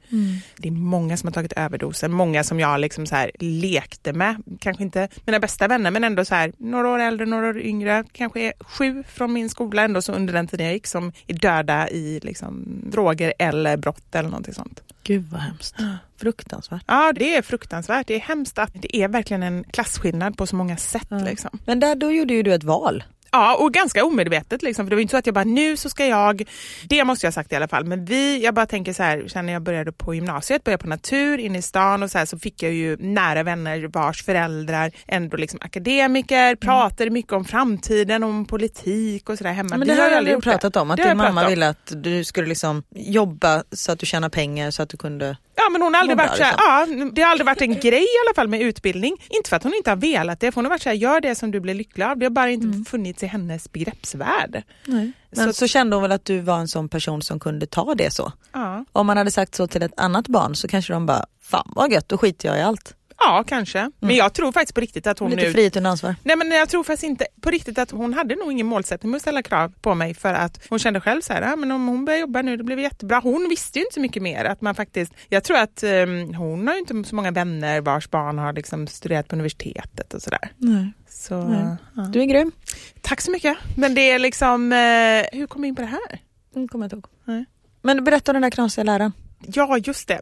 [0.57, 4.43] Det är många som har tagit överdosen, många som jag liksom så här lekte med.
[4.61, 8.05] Kanske inte mina bästa vänner, men ändå så här några år äldre, några år yngre.
[8.13, 11.89] Kanske sju från min skola ändå så under den tiden jag gick som är döda
[11.91, 14.83] i liksom droger eller brott eller någonting sånt.
[15.05, 15.75] Gud vad hemskt.
[16.17, 16.83] Fruktansvärt.
[16.87, 18.07] Ja, det är fruktansvärt.
[18.07, 21.09] Det är hemskt att det är verkligen en klasskillnad på så många sätt.
[21.11, 21.59] Liksom.
[21.67, 23.05] Men där, då gjorde ju du ett val.
[23.33, 24.63] Ja, och ganska omedvetet.
[24.63, 24.87] Liksom.
[24.87, 26.43] För det var inte så att jag bara, nu så ska jag,
[26.85, 29.29] det måste jag ha sagt i alla fall, men vi, jag bara tänker så här,
[29.29, 32.27] sen när jag började på gymnasiet, började på natur inne i stan och så här,
[32.27, 38.23] så fick jag ju nära vänner vars föräldrar ändå liksom akademiker, pratade mycket om framtiden,
[38.23, 39.69] om politik och sådär hemma.
[39.71, 40.51] Men Vi det har jag aldrig gjort det.
[40.51, 43.99] pratat om, att Det din pratat mamma ville att du skulle liksom jobba så att
[43.99, 45.37] du tjänar pengar så att du kunde...
[45.57, 48.03] Ja men hon har aldrig varit så här, ja, det har aldrig varit en grej
[48.03, 49.17] i alla fall med utbildning.
[49.31, 51.21] Inte för att hon inte har velat det, för hon har varit så här, gör
[51.21, 52.19] det som du blir lycklig av.
[52.19, 54.63] Det har bara inte funnits i hennes begreppsvärld.
[54.87, 57.95] Men så, Så- kände hon väl att du var en sån person som kunde ta
[57.95, 58.33] det så.
[58.53, 61.73] Ja, Om man hade sagt så till ett annat barn så kanske de bara, fan
[61.77, 62.95] vad gött, då skiter jag i allt.
[63.27, 63.91] Ja kanske.
[64.01, 65.53] Men jag tror faktiskt på riktigt att hon Lite nu...
[65.53, 66.15] frihet under ansvar.
[66.23, 69.17] Nej men jag tror faktiskt inte på riktigt att hon hade nog ingen målsättning med
[69.17, 71.87] att ställa krav på mig för att hon kände själv så här, ja, men om
[71.89, 73.21] hon börjar jobba nu det blir jättebra.
[73.23, 74.45] Hon visste ju inte så mycket mer.
[74.45, 78.11] Att man faktiskt, jag tror att ehm, hon har ju inte så många vänner vars
[78.11, 80.53] barn har liksom studerat på universitetet och sådär.
[80.57, 80.93] Nej.
[81.09, 81.77] Så, Nej.
[81.97, 82.03] ja.
[82.03, 82.53] Du är grym.
[83.01, 83.57] Tack så mycket.
[83.77, 86.21] Men det är liksom, eh, hur kom jag in på det här?
[86.55, 87.07] Mm, kommer jag inte ihåg.
[87.25, 87.45] Nej.
[87.83, 89.13] Men berätta om den där knasiga läraren.
[89.47, 90.21] Ja, just det.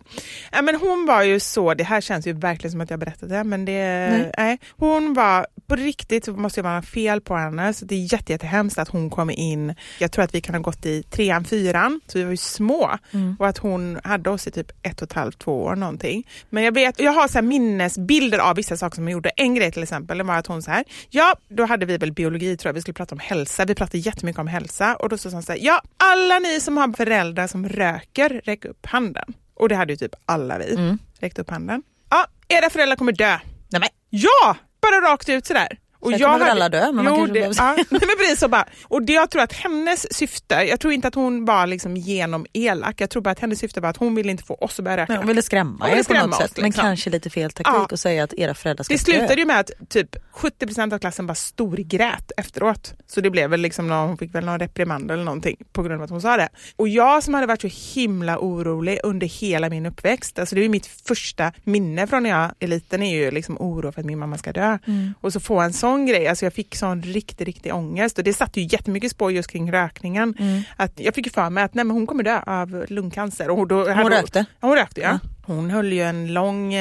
[0.52, 3.36] Ja, men hon var ju så, det här känns ju verkligen som att jag berättade
[3.36, 4.32] det, men det, Nej.
[4.38, 4.58] nej.
[4.76, 8.32] hon var, på riktigt så måste jag vara fel på henne, så det är jätte,
[8.32, 12.00] jättehemskt att hon kom in, jag tror att vi kan ha gått i trean, fyran,
[12.06, 12.98] så vi var ju små,
[13.38, 16.26] och att hon hade oss i typ ett och ett halvt, två år någonting.
[16.50, 19.30] Men jag vet, jag har så minnesbilder av vissa saker som hon gjorde.
[19.36, 22.12] En grej till exempel, det var att hon så här, ja, då hade vi väl
[22.12, 25.18] biologi tror jag, vi skulle prata om hälsa, vi pratade jättemycket om hälsa, och då
[25.18, 29.09] sa hon så här, ja, alla ni som har föräldrar som röker, räck upp handen.
[29.54, 30.74] Och det hade ju typ alla vi.
[30.74, 30.98] Mm.
[31.18, 31.82] Räckte upp handen.
[32.10, 33.38] Ja, era föräldrar kommer dö.
[33.68, 33.88] Nej, men.
[34.10, 34.56] Ja!
[34.80, 35.78] Bara rakt ut sådär.
[36.00, 38.64] Och Sen kommer väl alla dö, men man jo, kanske det, ja, men precis bara.
[38.84, 42.46] Och det, jag tror att hennes syfte, jag tror inte att hon var liksom genom
[42.52, 44.84] elak, jag tror bara att hennes syfte var att hon ville inte få oss att
[44.84, 45.12] börja röka.
[45.12, 46.52] Men hon ville skrämma Hon ville er på något oss, sätt.
[46.56, 46.82] Men liksom.
[46.82, 47.88] kanske lite fel taktik Ja.
[47.92, 51.26] att säga att era föräldrar ska Det slutade ju med att typ 70% av klassen
[51.26, 52.94] bara storgrät efteråt.
[53.06, 55.94] Så det blev väl liksom någon, hon fick väl någon reprimand eller någonting på grund
[56.00, 56.48] av att hon sa det.
[56.76, 60.68] Och jag som hade varit så himla orolig under hela min uppväxt, alltså det är
[60.68, 64.18] mitt första minne från när jag är liten är ju liksom oro för att min
[64.18, 64.78] mamma ska dö.
[65.20, 68.32] Och så få en sån grej, alltså jag fick sån riktig, riktig ångest och det
[68.32, 70.34] satte ju jättemycket spår just kring rökningen.
[70.76, 73.50] Att jag fick ju för mig att nej, men hon kommer dö av lungcancer.
[73.50, 74.44] Och då hade rökte?
[74.60, 75.08] Ja, hon rökte ja.
[75.08, 75.18] Ja.
[75.42, 76.74] Hon höll ju en lång,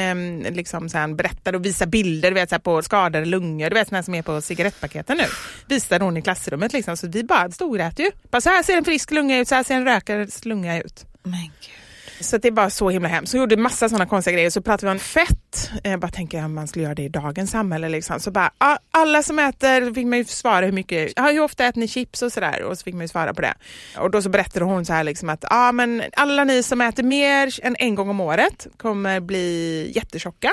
[0.50, 3.74] liksom så här, berättade och visade bilder du vet, så här, på skadade lungor, du
[3.74, 5.24] vet såna som är på cigarettpaketen nu.
[5.66, 8.10] Visade hon i klassrummet liksom, så vi bara storgrät ju.
[8.30, 11.06] Bara, så här ser en frisk lunga ut, så här ser en rökares lunga ut.
[11.22, 11.79] Men gud.
[12.20, 13.32] Så det det var så himla hemskt.
[13.32, 14.50] Hon gjorde massa sådana konstiga grejer.
[14.50, 15.70] Så pratade vi om fett.
[15.82, 17.88] Jag bara tänker om man skulle göra det i dagens samhälle.
[17.88, 18.20] Liksom.
[18.20, 18.50] Så bara,
[18.90, 22.22] alla som äter, då fick man ju svara hur mycket, hur ofta äter ni chips
[22.22, 22.62] och sådär.
[22.62, 23.54] Och så fick man ju svara på det.
[23.98, 27.02] Och då så berättade hon så här liksom att ah, men alla ni som äter
[27.02, 30.52] mer än en gång om året kommer bli jättetjocka.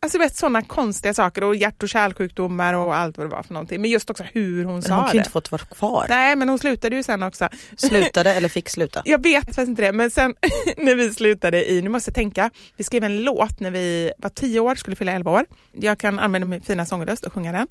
[0.00, 3.54] Alltså vet sådana konstiga saker och hjärt och kärlsjukdomar och allt vad det var för
[3.54, 3.80] någonting.
[3.80, 5.18] Men just också hur hon Men sa hon kunde det.
[5.18, 6.06] inte fått vara kvar.
[6.08, 7.48] Nej men hon slutade ju sen också.
[7.76, 9.02] Slutade eller fick sluta.
[9.04, 10.34] Jag vet faktiskt inte det, men sen
[10.76, 14.30] när vi slutade i, nu måste jag tänka, vi skrev en låt när vi var
[14.30, 15.44] tio år, skulle fylla elva år.
[15.72, 17.68] Jag kan använda min fina sångröst och sjunga den.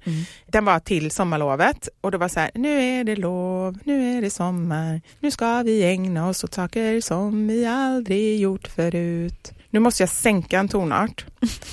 [0.48, 4.22] Den var till sommarlovet och det var så här, nu är det lov, nu är
[4.22, 9.52] det sommar, nu ska vi ägna oss åt saker som vi aldrig gjort förut.
[9.74, 11.26] Nu måste jag sänka en tonart.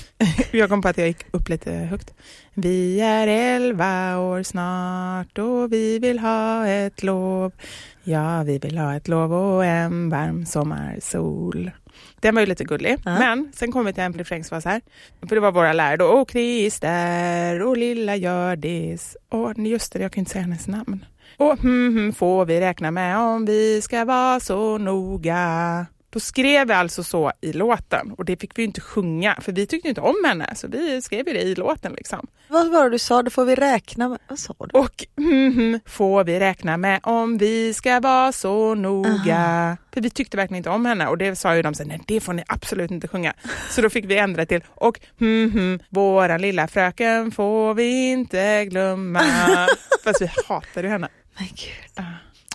[0.51, 2.15] jag kom på att jag gick upp lite högt.
[2.55, 7.53] Vi är elva år snart och vi vill ha ett lov.
[8.05, 11.71] Ja, vi vill ha ett lov och en varm sommarsol.
[12.21, 13.19] Den var ju lite gullig, Ja.
[13.19, 14.81] men sen kom vi till en refräng som var så här.
[15.29, 16.05] För det var våra lärare då.
[16.07, 19.17] Och Christer och lilla Hjördis.
[19.29, 21.05] Och just det, jag kan inte säga hennes namn.
[21.37, 25.87] Och hmm, hmm, får vi räkna med om vi ska vara så noga.
[26.19, 29.67] Då skrev vi alltså så i låten och det fick vi inte sjunga för vi
[29.67, 32.27] tyckte inte om henne så vi skrev det i låten liksom.
[32.49, 33.23] Vad var det du sa?
[33.23, 34.19] Då får vi räkna med...
[34.29, 34.79] Vad sa du?
[34.79, 39.77] Och hmm, får vi räkna med om vi ska vara så noga.
[39.95, 42.21] För vi tyckte verkligen inte om henne och det sa ju de här, nej det
[42.21, 43.35] får ni absolut inte sjunga.
[43.71, 49.21] Så då fick vi ändra till och hmm, våran lilla fröken får vi inte glömma.
[50.05, 51.09] Fast vi hatade ju henne.
[51.39, 52.05] Men gud.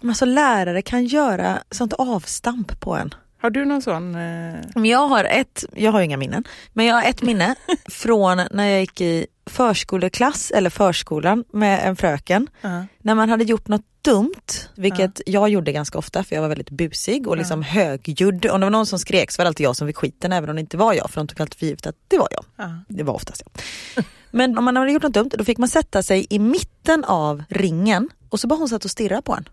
[0.02, 3.14] Men alltså lärare kan göra sånt avstamp på en.
[3.44, 4.16] Har du någon sån?
[4.16, 4.86] Eh...
[4.86, 7.56] Jag har ett, jag har inga minnen, men jag har ett minne
[7.90, 12.48] från när jag gick i förskoleklass eller förskolan med en fröken.
[12.62, 12.86] Ja.
[13.02, 16.70] När man hade gjort något dumt, vilket jag gjorde ganska ofta för jag var väldigt
[16.70, 18.46] busig och liksom högljudd.
[18.46, 20.50] Om det var någon som skrek så var det alltid jag som fick skiten även
[20.50, 22.46] om det inte var jag för de tog alltid för givet att det var jag.
[22.56, 22.80] Ja.
[22.88, 24.06] Det var oftast jag.
[24.32, 27.44] Men om man hade gjort något dumt då fick man sätta sig i mitten av
[27.50, 29.50] ringen och så bara hon satt och stirrade på en.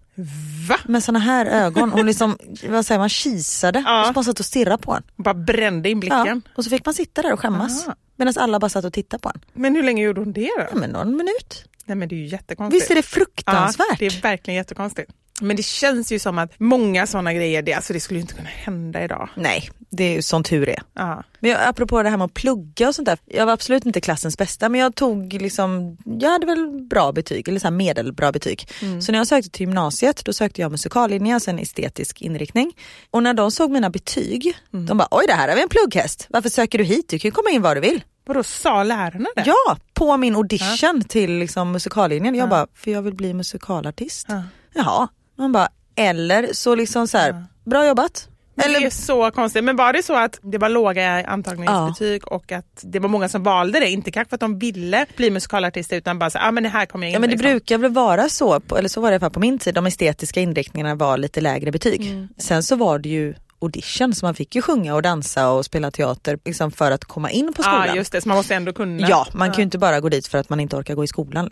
[0.69, 0.77] Va?
[0.85, 2.39] Med såna här ögon, hon liksom,
[2.69, 4.01] vad säger man, kisade Ja.
[4.01, 5.03] och så bara satt och stirrade på en.
[5.17, 6.43] Bara brände in Ja, blicken.
[6.57, 7.87] och så fick man sitta där och skämmas.
[7.87, 7.97] Aha.
[8.17, 9.41] Medan alla bara satt och tittade på en.
[9.53, 10.67] Men hur länge gjorde hon det då?
[10.73, 11.65] Ja, men någon minut.
[11.85, 12.83] Nej men det är ju jättekonstigt.
[12.83, 13.87] Visst är det fruktansvärt?
[13.91, 15.11] Ja, det är verkligen jättekonstigt.
[15.41, 18.49] Men det känns ju som att många sådana grejer, det, alltså det skulle inte kunna
[18.49, 19.29] hända idag.
[19.35, 20.83] Nej, det är ju som tur är.
[20.95, 21.25] Ja.
[21.41, 23.19] Men jag, apropå det här med att plugga och sånt där.
[23.27, 27.49] Jag var absolut inte klassens bästa men jag tog liksom, jag hade väl bra betyg
[27.49, 28.69] eller så här medelbra betyg.
[29.03, 32.73] Så när jag sökte till gymnasiet då sökte jag musikallinje, alltså en estetisk inriktning.
[33.11, 36.27] Och när de såg mina betyg, de bara oj det här är vi en plugghäst.
[36.31, 37.09] Varför söker du hit?
[37.09, 38.05] Du kan ju komma in var du vill.
[38.27, 39.43] Vadå, sa lärarna det?
[39.47, 42.35] Ja, på min audition till liksom musikallinjen.
[42.35, 44.27] Jag bara, för jag vill bli musikalartist.
[44.29, 44.43] Ja.
[44.75, 45.09] Jaha,
[45.41, 48.27] man bara, eller så liksom så här, bra jobbat.
[48.65, 49.65] Eller, Det är så konstigt.
[49.65, 53.43] Men var det så att det var låga antagningsbetyg och att det var många som
[53.43, 53.91] valde det?
[53.91, 56.87] Inte kanske för att de ville bli musikalartister utan bara så ah, men det här
[56.87, 57.51] kommer jag in Ja men det liksom.
[57.51, 59.87] brukar väl vara så, eller så var det i alla fall på min tid, de
[59.87, 62.07] estetiska inriktningarna var lite lägre betyg.
[62.07, 62.29] Mm.
[62.39, 65.91] Sen så var det ju audition så man fick ju sjunga och dansa och spela
[65.91, 67.87] teater liksom för att komma in på skolan.
[67.87, 69.09] Ja just det, så man måste ändå kunna.
[69.09, 71.09] Ja, man kan ju inte bara gå dit för att man inte orkar gå i
[71.09, 71.51] skolan.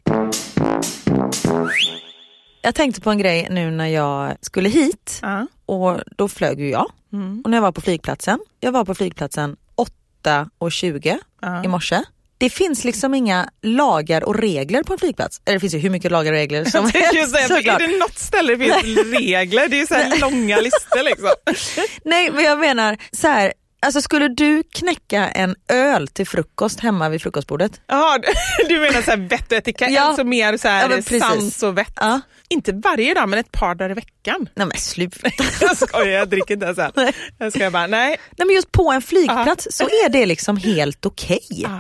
[2.63, 5.47] Jag tänkte på en grej nu när jag skulle hit Ja.
[5.67, 6.91] och då flög ju jag.
[7.13, 7.41] Mm.
[7.45, 9.57] Och när jag var på flygplatsen, jag var på flygplatsen
[10.25, 11.65] 8.20 Ja.
[11.65, 12.03] i morse.
[12.39, 15.41] Det finns liksom inga lagar och regler på en flygplats.
[15.45, 17.79] Eller det finns ju hur mycket lagar och regler som helst säga, är såklart.
[17.79, 19.69] det något ställe det finns regler?
[19.69, 21.31] Det är ju så här långa listor liksom.
[22.05, 27.09] Nej men jag menar så här, alltså skulle du knäcka en öl till frukost hemma
[27.09, 27.81] vid frukostbordet?
[27.87, 28.19] Jaha,
[28.69, 30.01] du menar så här vett och etikett, Ja.
[30.03, 31.93] alltså mer så här Ja, sans och vett.
[31.97, 32.21] Ja.
[32.49, 34.49] Inte varje dag men ett par dagar i veckan.
[34.55, 35.31] Nej men sluta.
[35.61, 36.93] Jag skojar, jag dricker inte ens öl.
[37.39, 38.09] Jag ska bara, nej.
[38.37, 41.65] Nej men just på en flygplats så är det liksom helt okej.
[41.67, 41.71] Ah.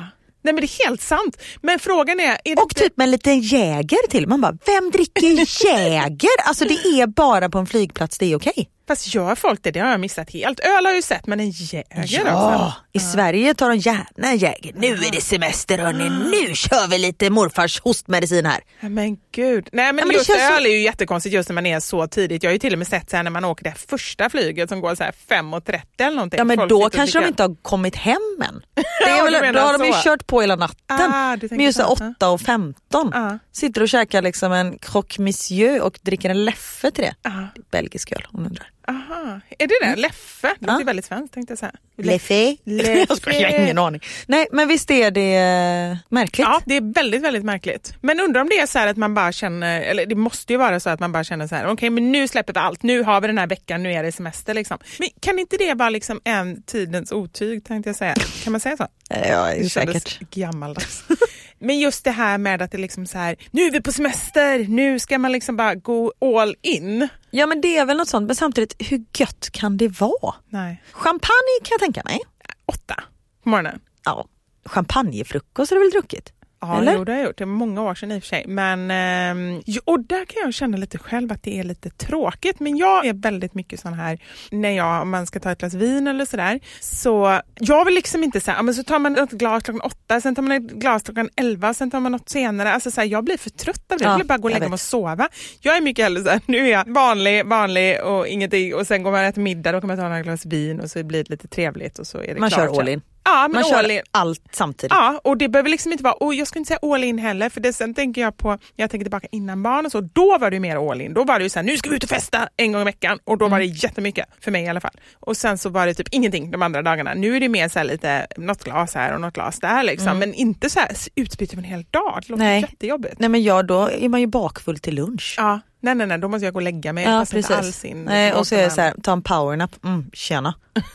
[0.42, 1.42] Nej men det är helt sant.
[1.62, 4.26] Men frågan är, är Och typ med en liten jäger till.
[4.28, 6.30] Man bara, vem dricker jäger?
[6.44, 8.68] Alltså det är bara på en flygplats det är okej.
[8.88, 9.70] Fast gör folk det?
[9.70, 10.60] Det har jag missat helt.
[10.60, 11.84] Öl har jag ju sett men en jäger
[12.28, 12.72] alltså.
[12.92, 14.72] i Sverige tar de gärna en jäger.
[14.76, 18.60] Nu är det semester hörni, nu kör vi lite morfars hostmedicin här.
[18.80, 19.68] Ja, Men gud.
[19.72, 22.06] Nej men, men det just öl så- är ju jättekonstigt just när man är så
[22.06, 22.42] tidigt.
[22.42, 24.30] Jag har ju till och med sett så här när man åker det här första
[24.30, 26.38] flyget som går så här 5.30 eller någonting.
[26.38, 28.16] Ja men Folk då kanske de inte har kommit hem
[28.48, 28.62] än.
[28.74, 30.02] Det Ja, är väl, då har de ju så.
[30.02, 31.12] kört på hela natten.
[31.12, 31.84] Ah, men just så.
[31.84, 33.10] 8 och 15.
[33.14, 33.38] Ja.
[33.52, 37.14] Sitter och käkar liksom en croque monsieur och dricker en leffe till det.
[37.22, 37.48] Ja.
[37.70, 38.70] Belgisk öl om undrar.
[38.88, 39.40] Aha.
[39.58, 39.96] Är det det?
[39.96, 40.54] Leffe?
[40.60, 41.72] Det låter ju väldigt svenskt tänkte jag säga.
[41.98, 42.56] Leffe?
[42.64, 43.06] Leffe.
[43.40, 44.00] Jag har ingen aning.
[44.26, 46.46] Nej men visst är det eh, märkligt?
[46.48, 47.94] Ja, det är väldigt, väldigt märkligt.
[48.00, 50.56] Men undrar om det är så här att man bara känner, eller det måste ju
[50.58, 53.02] vara så att man bara känner så här, okej men nu släpper vi allt, nu
[53.02, 54.78] har vi den här veckan, nu är det semester liksom.
[54.98, 58.14] Men kan inte det vara liksom en tidens otyg tänkte jag säga?
[58.44, 58.86] Kan man säga så?
[59.10, 60.18] Ja, Det säkert.
[60.30, 61.04] gammaldags.
[61.58, 64.58] Men just det här med att det liksom så här, nu är vi på semester,
[64.68, 67.08] nu ska man liksom bara gå all in.
[67.30, 70.34] Ja men det är väl något sånt, men samtidigt hur gött kan det vara?
[70.48, 70.82] Nej.
[70.92, 72.18] Champagne kan jag tänka mig.
[72.66, 72.94] Åtta
[73.42, 73.80] på morgonen.
[74.04, 74.26] Ja.
[74.64, 76.32] Champagnefrukost har du väl druckit?
[76.60, 76.94] Ja, Eller?
[76.94, 77.38] jo, det har jag gjort.
[77.38, 78.44] Det var många år sedan i och för sig.
[78.48, 82.60] Men, ehm, och där kan jag känna lite själv att det är lite tråkigt.
[82.60, 84.18] Men jag är väldigt mycket sån här,
[84.50, 86.60] när jag, om man ska ta ett glas vin eller sådär.
[86.80, 90.34] Så jag vill liksom inte säga, men så tar man ett glas klockan åtta, sen
[90.34, 92.72] tar man ett glas klockan elva, sen tar man något senare.
[92.72, 94.04] Alltså så här, jag blir för trött av det.
[94.04, 95.28] Ja, jag vill bara gå och lägga mig och sova.
[95.60, 99.10] Jag är mycket hellre såhär, nu är jag vanlig, vanlig och ingenting och sen går
[99.10, 101.30] man och äter middag, då kan man ta några glas vin och så blir det
[101.30, 102.80] lite trevligt och så är det Man klart kör sen.
[102.80, 103.02] all in.
[103.28, 104.02] Ja, men Man all kör in.
[104.10, 104.92] allt samtidigt.
[104.92, 107.48] Ja, och det behöver liksom inte vara, och jag ska inte säga all in heller,
[107.48, 110.50] för det, sen tänker jag på, jag tänker tillbaka innan barn och så, då var
[110.50, 111.14] det mer all in.
[111.14, 113.18] Då var det ju såhär, nu ska vi ut och festa en gång i veckan
[113.24, 114.94] och då var det jättemycket, för mig i alla fall.
[115.20, 117.14] Och sen så var det typ ingenting de andra dagarna.
[117.14, 120.18] Nu är det mer så här lite, något glas här och något glas där liksom,
[120.18, 122.18] men inte så här utbyte av en hel dag.
[122.22, 122.60] Det låter Nej.
[122.60, 123.14] jättejobbigt.
[123.18, 125.34] Nej men ja, då är man ju bakfull till lunch.
[125.38, 127.04] Ja, nej nej nej, då måste jag gå och lägga mig.
[127.04, 128.04] Ja, passar inte alls in.
[128.04, 130.54] Nej, och så är det så här, ta en powernap, mm, tjena.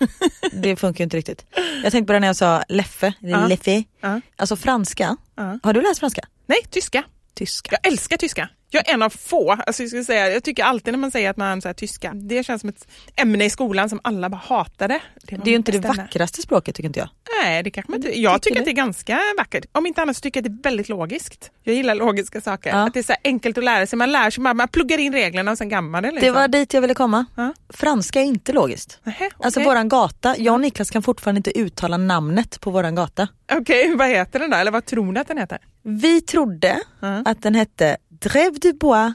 [0.54, 1.46] det funkar ju inte riktigt.
[1.84, 3.48] Jag tänkte på det när jag sa leffe, Ja.
[3.48, 3.84] leffe.
[4.02, 4.22] Ja.
[4.36, 5.60] Alltså franska, Ja.
[5.64, 6.22] har du läst franska?
[6.46, 7.04] Nej, tyska.
[7.34, 7.78] Tyska.
[7.82, 8.50] Jag älskar tyska.
[8.74, 9.52] Jag är en av få.
[9.52, 12.44] Alltså jag, skulle säga, jag tycker alltid när man säger att man här, tyska, det
[12.44, 15.00] känns som ett ämne i skolan som alla bara hatade.
[15.24, 17.10] Det är ju inte det vackraste språket tycker inte jag.
[17.44, 18.20] Nej, det kanske man inte.
[18.22, 18.60] Jag Tycker du?
[18.62, 19.66] att det är ganska vackert.
[19.72, 21.52] Om inte annat så tycker jag att det är väldigt logiskt.
[21.64, 22.70] Jag gillar logiska saker.
[22.70, 22.88] Ja.
[22.88, 23.98] Att det är så enkelt att lära sig.
[23.98, 26.08] Man lär sig, man, man pluggar in reglerna och sen gammar det.
[26.08, 26.34] Det Liksom.
[26.34, 27.26] var dit jag ville komma.
[27.36, 27.54] Ja.
[27.70, 29.00] Franska är inte logiskt.
[29.04, 29.68] Nähä, Alltså okej.
[29.70, 33.28] våran gata, jag och Niklas kan fortfarande inte uttala namnet på våran gata.
[33.52, 34.58] Okej, vad heter den då?
[34.58, 35.58] Eller vad tror ni att den heter?
[35.84, 37.22] Vi trodde Ja.
[37.26, 39.14] att den hette Drève du Bois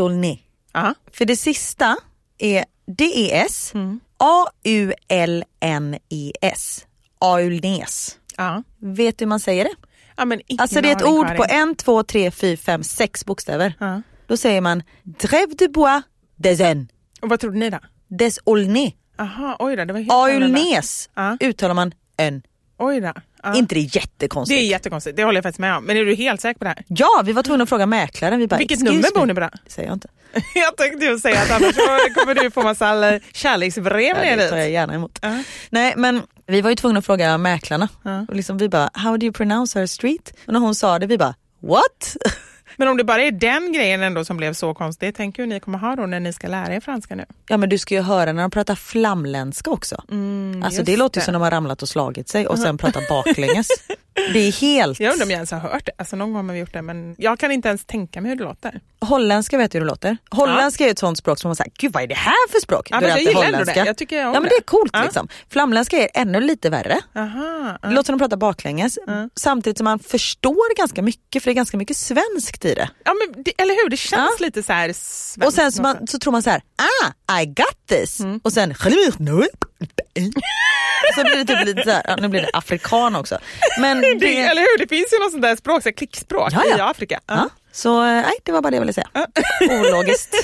[0.00, 0.38] Aulnay.
[0.72, 0.94] Ja.
[1.12, 1.96] För det sista
[2.38, 4.00] är D-E-S Mm.
[5.60, 6.86] A-U-L-N-E-S.
[7.18, 8.18] Aulnäs.
[8.36, 8.62] Ja.
[8.78, 9.74] Vet du hur man säger det?
[10.16, 10.24] ja
[10.58, 13.74] Alltså det är ett ord på en, två, tre, fyra, fem, sex bokstäver.
[13.80, 14.02] Ja.
[14.26, 16.02] Då säger man Drève du Bois
[16.36, 16.88] des en.
[17.20, 17.78] Och vad trodde ni då?
[18.08, 18.92] Des Aulnay.
[19.18, 20.12] Aha, oj då, det var helt
[21.14, 21.36] Ja.
[21.40, 22.42] uttalar man ön.
[22.78, 23.12] Oj då.
[23.42, 23.54] Ja.
[23.56, 24.58] inte det jättekonstigt?
[24.60, 25.84] Det är jättekonstigt, det håller jag faktiskt med om.
[25.84, 26.84] Men är du helt säker på det här?
[26.88, 28.38] Ja, vi var tvungna att fråga mäklaren.
[28.40, 29.48] Vi bara, Vilket "Excuse nummer bor me." ni på då?
[29.64, 30.08] Det säger jag inte.
[30.54, 31.76] jag tänkte ju säga att annars
[32.14, 34.72] kommer du få massa kärleksbrev Ja, ner det tar jag dit.
[34.72, 35.18] gärna emot.
[35.22, 35.42] Ja.
[35.70, 37.88] Nej men vi var ju tvungna att fråga mäklarna.
[38.02, 38.24] Ja.
[38.28, 40.34] Och liksom vi bara, how do you pronounce our street?
[40.46, 42.16] Och när hon sa det vi bara, what?
[42.78, 45.60] Men om det bara är den grejen ändå som blev så konstigt, tänk hur ni
[45.60, 47.24] kommer ha då när ni ska lära er franska nu.
[47.48, 49.94] ja men du ska ju höra när de pratar flamländska också.
[49.94, 51.24] alltså Mm, just det låter det.
[51.24, 53.68] som de har ramlat och slagit sig och sen pratar baklänges.
[54.32, 55.00] Det är helt...
[55.00, 55.92] Jag undrar om jag ens har hört det.
[55.98, 58.36] Alltså någon gång har vi gjort det men jag kan inte ens tänka mig hur
[58.36, 58.80] det låter.
[59.00, 60.16] Holländska vet du hur det låter?
[60.30, 62.88] Holländska är ett sånt språk som man säger, gud vad är det här för språk?
[62.90, 63.76] Ja, men det jag gillar ändå det.
[63.86, 64.56] Jag tycker om Ja men det.
[64.56, 65.02] är coolt Ja.
[65.02, 65.28] liksom.
[65.50, 66.98] Flamländska är ännu lite värre.
[67.16, 68.98] Aha, Det låter som de pratar baklänges.
[69.36, 72.90] Samtidigt som man förstår ganska mycket för det är ganska mycket svenskt i det.
[73.04, 74.44] Ja men det, eller hur, det känns Ja.
[74.44, 76.62] lite så här svenskt Och sen så, man, så tror man så här,
[77.26, 78.20] ah I got this.
[78.20, 78.40] Mm.
[78.44, 78.74] Och sen
[81.14, 83.38] så blir det typ lite så här, ja, nu blir det afrikan också.
[83.80, 86.52] Men det, det, Eller hur, det finns ju något sånt där språk, så här klickspråk
[86.52, 86.78] Ja, ja.
[86.78, 87.20] i Afrika.
[87.26, 89.08] ja, så eh, nej det var bara det jag ville säga.
[89.70, 90.34] Ologiskt.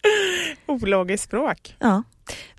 [0.66, 1.74] Ologiskt språk.
[1.78, 2.02] Ja.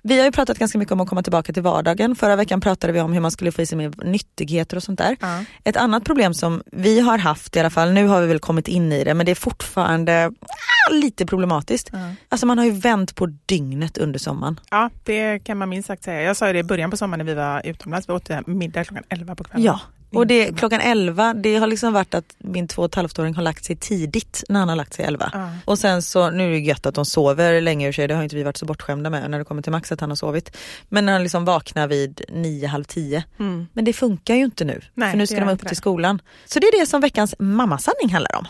[0.08, 2.16] Vi har ju pratat ganska mycket om att komma tillbaka till vardagen.
[2.16, 4.98] Förra veckan pratade vi om hur man skulle få i sig mer nyttigheter och sånt
[4.98, 5.16] där.
[5.20, 5.44] Ja.
[5.64, 8.68] Ett annat problem som vi har haft i alla fall, nu har vi väl kommit
[8.68, 11.90] in i det, men det är fortfarande ah, lite problematiskt.
[12.28, 14.60] Alltså man har ju vänt på dygnet under sommaren.
[14.70, 16.22] Ja, det kan man minst sagt säga.
[16.22, 18.08] Jag sa ju det i början på sommaren när vi var utomlands.
[18.08, 19.64] Vi åt middag klockan 11 på kvällen.
[19.64, 19.80] Ja,
[20.14, 23.42] och det, klockan 11, det har liksom varit att min två och ett halvt-åring har
[23.42, 25.30] lagt sig tidigt när han har lagt sig 11.
[25.32, 25.50] Ja.
[25.64, 28.22] Och sen så, nu är det gött att de sover länge ur sig, det har
[28.22, 30.56] inte vi varit så bortskämda med när det kommer till Max att han har sovit.
[30.88, 33.24] Men när han liksom vaknar vid 9, halv 10.
[33.72, 36.22] Men det funkar ju inte nu, Nej, för nu ska de upp till skolan.
[36.44, 38.46] Så det är det som veckans mammasanning handlar om.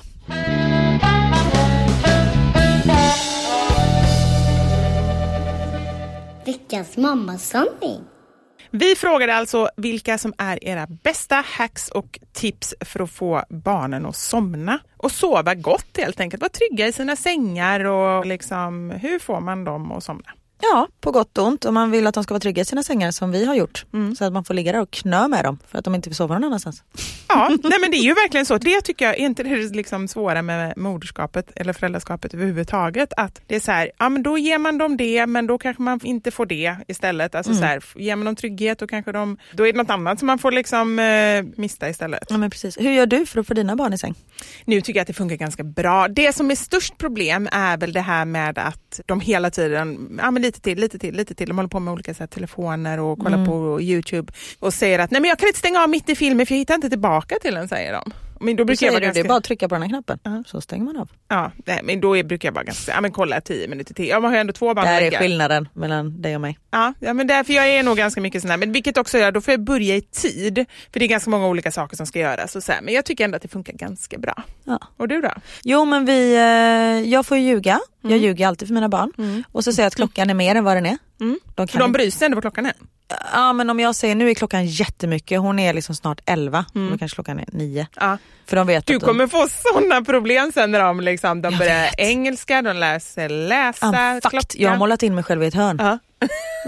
[6.45, 8.01] Veckans mammasanning.
[8.71, 14.07] Vi frågade alltså vilka som är era bästa hacks och tips för att få barnen
[14.07, 16.41] att somna och sova gott helt enkelt.
[16.41, 20.31] Vara trygga i sina sängar och liksom, hur får man dem att somna?
[20.61, 21.65] Ja, på gott och ont.
[21.65, 23.85] Om man vill att de ska vara trygga i sina sängar som vi har gjort.
[24.19, 26.17] Så att man får ligga där och knö med dem för att de inte vill
[26.17, 26.83] sova någon annanstans.
[27.29, 28.59] Ja, nej men det är ju verkligen så.
[28.59, 33.13] Det tycker jag är inte det liksom svåra med moderskapet eller föräldraskapet överhuvudtaget.
[33.17, 35.83] Att det är så här, ja men då ger man dem det men då kanske
[35.83, 37.35] man inte får det istället.
[37.35, 40.19] Alltså så här, ger man dem trygghet då kanske de, då är det något annat
[40.19, 42.25] som man får liksom eh, mista istället.
[42.29, 42.79] Ja, men precis.
[42.79, 44.15] Hur gör du för att få dina barn i säng?
[44.65, 46.09] Nu tycker jag att det funkar ganska bra.
[46.09, 50.31] Det som är störst problem är väl det här med att de hela tiden, ja
[50.31, 51.49] men lite till, lite till, lite till.
[51.49, 55.11] De håller på med olika så här, telefoner och kollar på Youtube och säger att
[55.11, 57.37] nej men jag kan inte stänga av mitt i filmen för jag hittar inte tillbaka
[57.43, 58.13] till den säger de.
[58.41, 59.23] Men då Då brukar jag vara du, ganska...
[59.23, 60.45] det är bara att trycka på den här knappen.
[60.47, 61.11] Så stänger man av.
[61.29, 64.09] Ja, nej, men då är, brukar jag bara ganska, ja men kolla tio minuter till.
[64.09, 66.59] Ja, man har ju ändå två barn Det här är skillnaden mellan dig och mig.
[66.71, 69.33] Ja, ja, men därför jag är nog ganska mycket sån här, men vilket också gör,
[69.33, 70.65] då får jag börja i tid.
[70.93, 73.05] För det är ganska många olika saker som ska göras och så här, men jag
[73.05, 74.43] tycker ändå att det funkar ganska bra.
[74.65, 74.79] Ja.
[74.97, 75.31] Och du då?
[75.63, 77.81] Jo men vi, eh, jag får ju ljuga.
[78.03, 79.45] Jag ljuger alltid för mina barn.
[79.53, 80.99] Och så säger jag att klockan är mer än vad den är.
[81.19, 82.73] De För kan de inte- bryr sig ändå vad klockan är.
[83.33, 86.99] Ja men om jag säger nu är klockan jättemycket, hon är liksom snart 11, då
[86.99, 87.87] kanske klockan är 9.
[88.01, 88.19] Ja.
[88.47, 91.51] För de vet Du att de, kommer få sådana problem sen när de, liksom, de
[91.53, 91.95] Jag börjar vet.
[91.99, 94.23] engelska, de lär sig läsa fucked.
[94.31, 94.41] klockan.
[94.55, 95.77] Jag har målat in mig själv i ett hörn.
[95.81, 95.99] Ja.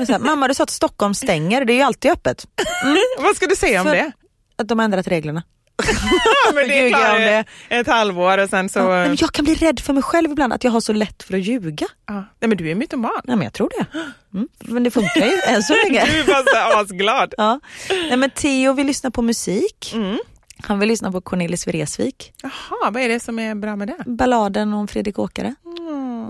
[0.09, 2.47] Här, Mamma du sa att Stockholm stänger, det är ju alltid öppet.
[3.19, 4.13] Vad ska du säga om För- det?
[4.59, 5.43] Att de har ändrat reglerna.
[6.55, 7.45] Men det klart, det.
[7.68, 8.78] ett halvår och sen så...
[8.78, 11.22] Ja, men jag kan bli rädd för mig själv ibland, att jag har så lätt
[11.22, 11.87] för att ljuga.
[12.07, 12.14] Ja.
[12.14, 13.11] Nej men du är mytoman.
[13.24, 13.87] Nej men jag tror det.
[14.35, 14.49] Mm.
[14.59, 16.05] Men det funkar ju än så länge.
[16.12, 17.35] Du är bara så asglad.
[17.37, 17.61] Ja.
[17.89, 19.93] Nej, men Theo vill lyssna på musik.
[19.95, 20.18] Mm.
[20.62, 22.33] Han vill lyssna på Cornelis Vreeswijk.
[22.43, 24.05] Jaha, vad är det som är bra med det?
[24.07, 25.55] Balladen om Fredrik Åkare.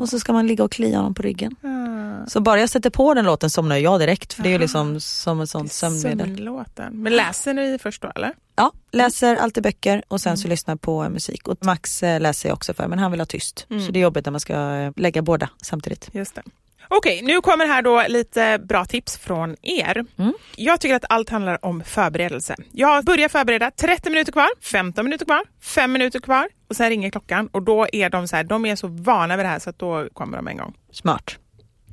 [0.01, 1.57] Och så ska man ligga och klia honom på ryggen.
[2.27, 5.01] Så bara jag sätter på den låten somnar jag direkt för det är ju liksom
[5.01, 6.27] som ett sånt sömnmedel.
[6.27, 7.03] Sömnlåten.
[7.03, 8.33] Men läser ni först då eller?
[8.57, 11.49] Ja, läser alltid böcker och sen så lyssnar på musik.
[11.49, 13.67] Och Max eh, läser jag också för men han vill ha tyst.
[13.87, 16.09] Så det är jobbigt när man ska eh, lägga båda samtidigt.
[16.13, 16.43] Just det.
[16.93, 20.05] Okej, nu kommer här då lite bra tips från er.
[20.57, 22.57] Jag tycker att allt handlar om förberedelse.
[22.73, 27.11] Jag börjar förbereda 30 minuter kvar, 15 minuter kvar, 5 minuter kvar och sen ringer
[27.11, 29.71] klockan och då är de så här, de är så vana vid det här så
[29.71, 30.75] att då kommer de en gång.
[30.93, 31.39] Smart.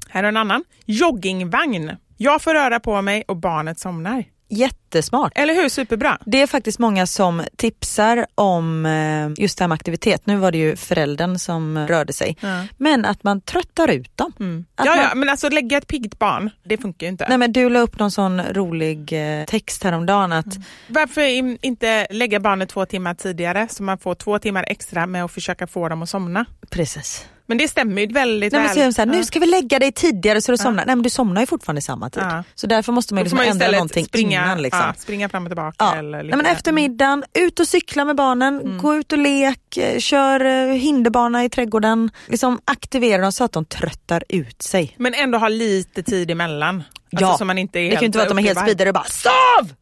[0.09, 0.63] Här är en annan.
[0.85, 1.91] Joggingvagn.
[2.17, 4.23] Jag får röra på mig och barnet somnar.
[4.49, 5.31] Jättesmart.
[5.35, 5.69] Eller hur?
[5.69, 6.17] Superbra.
[6.25, 10.21] Det är faktiskt många som tipsar om eh, just det här med aktivitet.
[10.25, 12.37] Nu var det ju föräldern som rörde sig.
[12.39, 12.63] Ja.
[12.77, 14.65] Men att man tröttar ut dem.
[14.75, 17.25] Att Ja, man, ja, men alltså lägga ett piggt barn, det funkar ju inte.
[17.29, 22.07] Nej men du la upp någon sån rolig eh, text häromdagen att Varför in- inte
[22.09, 25.89] lägga barnet två timmar tidigare så man får två timmar extra med att försöka få
[25.89, 26.45] dem att somna?
[26.69, 27.25] precis.
[27.49, 28.85] Men det stämmer ju väldigt Nej, men väl.
[28.85, 30.85] de så här, nu ska vi lägga dig tidigare så du somnar.
[30.85, 32.23] Nej men du somnar ju fortfarande i samma tid.
[32.55, 34.61] Så därför måste man ju liksom man ändra någonting springa, innan.
[34.61, 34.93] Liksom.
[34.97, 35.85] springa fram och tillbaka.
[35.97, 38.77] Eller Nej, men eftermiddagen, ut och cykla med barnen, Mm.
[38.77, 42.11] gå ut och lek, eh, kör eh, hinderbana i trädgården.
[42.27, 44.95] Liksom aktivera dem så att de tröttar ut sig.
[44.97, 46.83] Men ändå ha lite tid emellan.
[47.11, 48.59] Alltså, ja, så man inte är det kan ju inte vara att de är helt
[48.59, 49.73] speedade och bara SOV!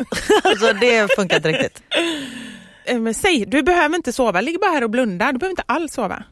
[0.44, 1.82] alltså det funkar inte riktigt.
[2.88, 5.32] Eh, Men säg, du behöver inte sova, ligg bara här och blunda.
[5.32, 6.24] Du behöver inte alls sova.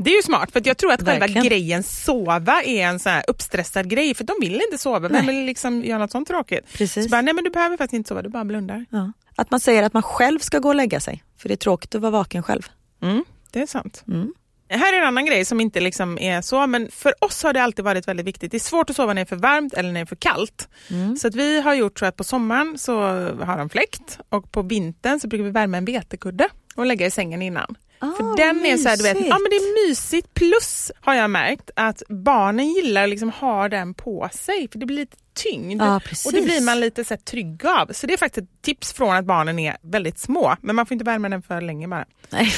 [0.00, 1.18] Det är ju smart, för att jag tror att själva.
[1.18, 1.44] Verkligen.
[1.44, 5.08] grejen sova är en sån här uppstressad grej, för de vill inte sova.
[5.08, 6.72] Vem vill liksom göra något sånt tråkigt?
[6.72, 7.04] Precis.
[7.04, 8.84] Så bara, nej men du behöver faktiskt inte sova, du bara blundar.
[8.90, 9.12] Ja.
[9.36, 11.22] Att man säger att man själv ska gå och lägga sig.
[11.38, 12.62] För det är tråkigt att vara vaken själv.
[13.02, 14.04] Mm, det är sant.
[14.08, 14.34] Mm.
[14.70, 17.62] Här är en annan grej som inte liksom är så, men för oss har det
[17.62, 18.50] alltid varit väldigt viktigt.
[18.50, 20.16] Det är svårt att sova när det är för varmt eller när det är för
[20.16, 20.68] kallt.
[20.90, 21.16] Mm.
[21.16, 23.00] Så att vi har gjort så att på sommaren så
[23.44, 27.10] har de fläkt och på vintern så brukar vi värma en vetekudde och lägga i
[27.10, 27.76] sängen innan.
[28.00, 30.34] För den är så här, du vet, Ah, ja men det är mysigt.
[30.34, 34.86] Plus har jag märkt att barnen gillar att liksom ha den på sig för det
[34.86, 37.92] blir lite tyngd Ja, och det blir man lite så här, trygg av.
[37.92, 40.92] Så det är faktiskt ett tips från att barnen är väldigt små, men man får
[40.92, 42.04] inte värma den för länge bara.
[42.30, 42.52] Nej,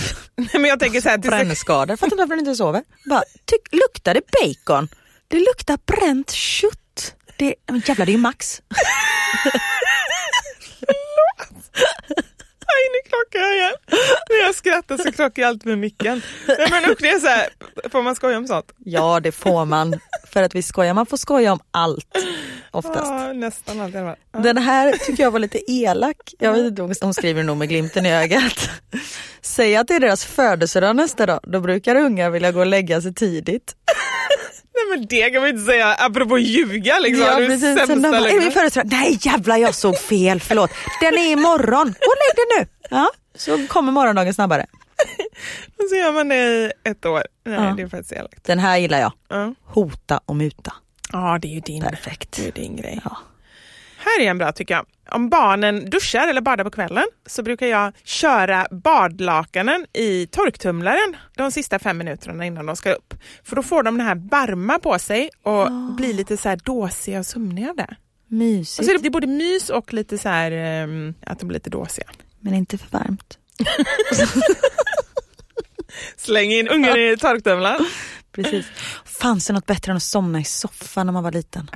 [0.53, 1.97] men jag tänker så här, brännskador.
[1.97, 2.83] Fattar inte varför du inte sover.
[3.07, 4.89] Bara, tyck, luktar det bacon?
[5.29, 7.15] Det luktar bränt kött.
[7.37, 8.63] Det, men jävlar det är ju Max.
[12.81, 13.73] Aj, nu krockar jag igen.
[14.31, 16.23] När jag skrattar så krockar jag alltid med micken.
[16.49, 17.49] Nej, men usch, det är så här,
[17.91, 18.73] får man skoja om sånt?
[18.79, 20.01] Ja det får man.
[20.33, 22.17] För att vi skojar, man får skoja om allt.
[22.71, 23.11] Oftast.
[23.11, 23.95] Ja, nästan allt.
[23.95, 24.17] Ja.
[24.39, 26.35] Den här tycker jag var lite elak.
[26.39, 28.71] Jag vet inte, hon skriver nog med glimten i ögat.
[29.43, 33.01] Säg att det är deras födelsedag nästa dag, då brukar unga vilja gå och lägga
[33.01, 33.75] sig tidigt.
[34.89, 37.27] Nej, men det kan man inte säga apropå ljuga liksom.
[37.27, 37.61] Ja, precis.
[37.61, 38.89] sämsta Sen bara, är min födelsedag?
[38.93, 40.71] Nej jävlar jag såg fel, förlåt.
[41.01, 42.67] Den är imorgon, gå och lägg dig nu.
[42.97, 44.67] Ja, så kommer morgondagen snabbare.
[45.79, 47.23] Och så gör man det i ett år.
[47.47, 47.75] Nej, Ja.
[47.77, 48.45] det är faktiskt elakt.
[48.45, 49.13] Den här gillar jag.
[49.29, 49.55] Ja.
[49.65, 50.73] Hota och muta.
[51.13, 52.33] ja, det är ju din, Perfekt.
[52.33, 53.01] det är ju din grej.
[53.05, 53.17] Ja.
[54.01, 54.87] Här är en bra tycker jag.
[55.11, 61.51] Om barnen duschar eller badar på kvällen så brukar jag köra badlakanen i torktumlaren de
[61.51, 63.15] sista fem minuterna innan de ska upp.
[63.45, 67.19] För då får de den här varma på sig och blir lite så här dåsiga
[67.19, 67.97] och sömniga av det.
[68.27, 71.39] Och Mysigt, så är det, det är både mys och lite så här ehm, att
[71.39, 72.07] de blir lite dåsiga.
[72.41, 73.39] men inte för varmt.
[76.17, 77.87] Släng in ungen i torktumlaren.
[78.33, 78.67] Precis.
[79.05, 81.71] Fanns det något bättre än att somna i soffan när man var liten?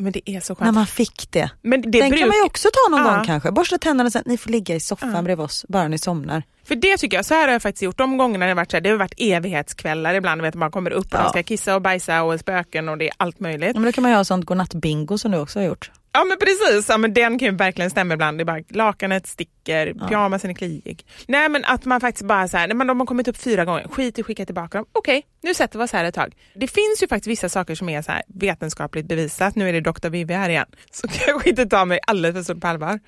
[0.00, 0.74] Men det är så När skönt.
[0.74, 1.50] man fick det.
[1.62, 3.14] Men det Den bruk- kan man ju också ta någon Ja.
[3.16, 3.50] gång kanske.
[3.50, 6.42] Borsta tänderna och sen, ni får ligga i soffan bredvid oss bara ni somnar.
[6.64, 8.70] För det tycker jag, så här har jag faktiskt gjort de gångerna det har varit
[8.70, 11.22] så här, det har varit evighetskvällar ibland, vet, man kommer upp och Ja.
[11.22, 13.70] de ska kissa och bajsa och spöken och det är allt möjligt.
[13.74, 15.90] Ja, men då kan man ju ha sånt godnatt-bingo som du också har gjort.
[16.12, 18.38] Ja men precis, ja, men den kan ju verkligen stämma ibland.
[18.38, 21.06] Det är bara lakanet sticker, pyjamasen är kliig.
[21.28, 23.64] Nej men att man faktiskt bara så här, nej, men de har kommit upp fyra
[23.64, 24.86] gånger, skit i skicka tillbaka dem.
[24.92, 26.34] Okej, nu sätter vi oss här ett tag.
[26.54, 29.56] Det finns ju faktiskt vissa saker som är så här vetenskapligt bevisat.
[29.56, 30.08] Nu är det Dr.
[30.08, 30.66] Vivi här igen.
[30.90, 33.00] Så kanske inte ta mig alldeles för stort på allvar.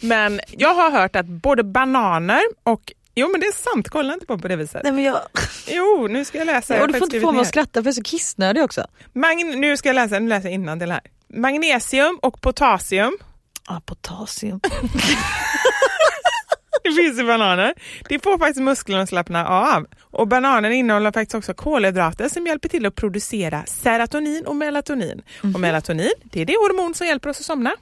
[0.00, 4.26] Men jag har hört att både bananer och Jo men det är sant, kolla inte
[4.26, 4.80] på på det viset.
[4.84, 5.20] Nej, men jag...
[5.68, 6.74] Jo, nu ska jag läsa.
[6.74, 8.86] Har och du får inte få mig att skratta för jag är så kissnödig också.
[9.12, 11.00] Magn- nu ska jag läsa, nu läser jag innantill här.
[11.28, 13.18] Magnesium och potassium
[13.68, 14.60] Ja, potassium.
[16.84, 17.74] Det finns i bananer.
[18.08, 19.86] Det får faktiskt musklerna att slappna av.
[20.00, 25.22] Och bananen innehåller faktiskt också kolhydrater som hjälper till att producera serotonin och melatonin.
[25.54, 27.72] Och melatonin, det är det hormon som hjälper oss att somna.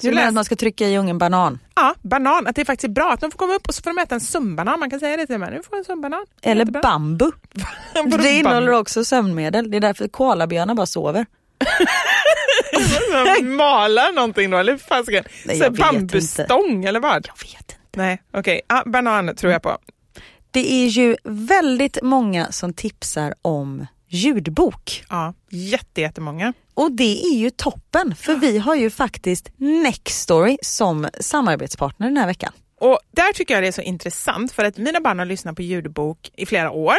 [0.00, 1.58] Du menar att man ska trycka i ungen banan?
[1.74, 2.46] Ja, banan.
[2.46, 4.14] Att det faktiskt är bra att de får komma upp och så får de äta
[4.14, 4.80] en sömnbanan.
[4.80, 5.50] Man kan säga det till mig.
[5.50, 6.26] Nu får en sömnbanan.
[6.42, 7.30] Eller bambu.
[8.18, 9.70] Det innehåller också sömnmedel.
[9.70, 11.26] Det är därför koalabjörnar bara sover.
[13.42, 15.24] Mala någonting då, eller fasiken?
[15.78, 17.26] Bambustång eller vad?
[17.26, 17.74] Jag vet inte.
[17.96, 18.60] Nej, okej.
[18.68, 19.78] Ja, banan tror jag på.
[20.50, 25.04] Det är ju väldigt många som tipsar om ljudbok.
[25.08, 26.52] Ja, jätte, jättemånga.
[26.74, 32.26] Och det är ju toppen för vi har ju faktiskt Nextory som samarbetspartner den här
[32.26, 32.52] veckan.
[32.80, 35.62] Och där tycker jag det är så intressant för att mina barn har lyssnat på
[35.62, 36.94] ljudbok i flera år,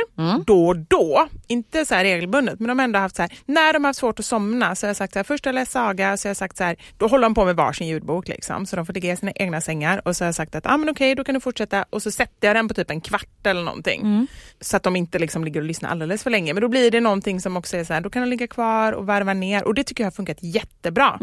[0.45, 1.27] då och då.
[1.47, 3.99] Inte så här regelbundet, men de har ändå haft så här, när de har haft
[3.99, 6.27] svårt att somna så har jag sagt så här, först har jag läst saga, så
[6.27, 8.85] har jag sagt så här, då håller de på med varsin ljudbok liksom, så de
[8.85, 10.89] får ligga i sina egna sängar och så har jag sagt att, ja ah, men
[10.89, 11.85] okej, då kan du fortsätta.
[11.89, 14.27] Och så sätter jag den på typ en kvart eller någonting.
[14.61, 17.01] Så att de inte liksom ligger och lyssnar alldeles för länge, men då blir det
[17.01, 19.63] någonting som också är så här, då kan de ligga kvar och varva ner.
[19.63, 21.17] Och det tycker jag har funkat jättebra.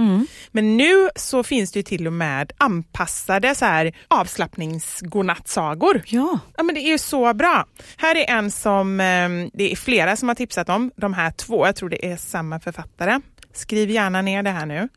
[0.51, 3.93] Men nu så finns det ju till och med anpassade så här
[4.45, 6.03] avslappningsgodnattsagor.
[6.07, 6.39] Ja.
[6.57, 7.67] Ja men det är ju så bra.
[7.97, 10.91] Här är en som eh, det är flera som har tipsat om.
[10.97, 13.21] De här två, jag tror det är samma författare.
[13.53, 14.89] Skriv gärna ner det här nu.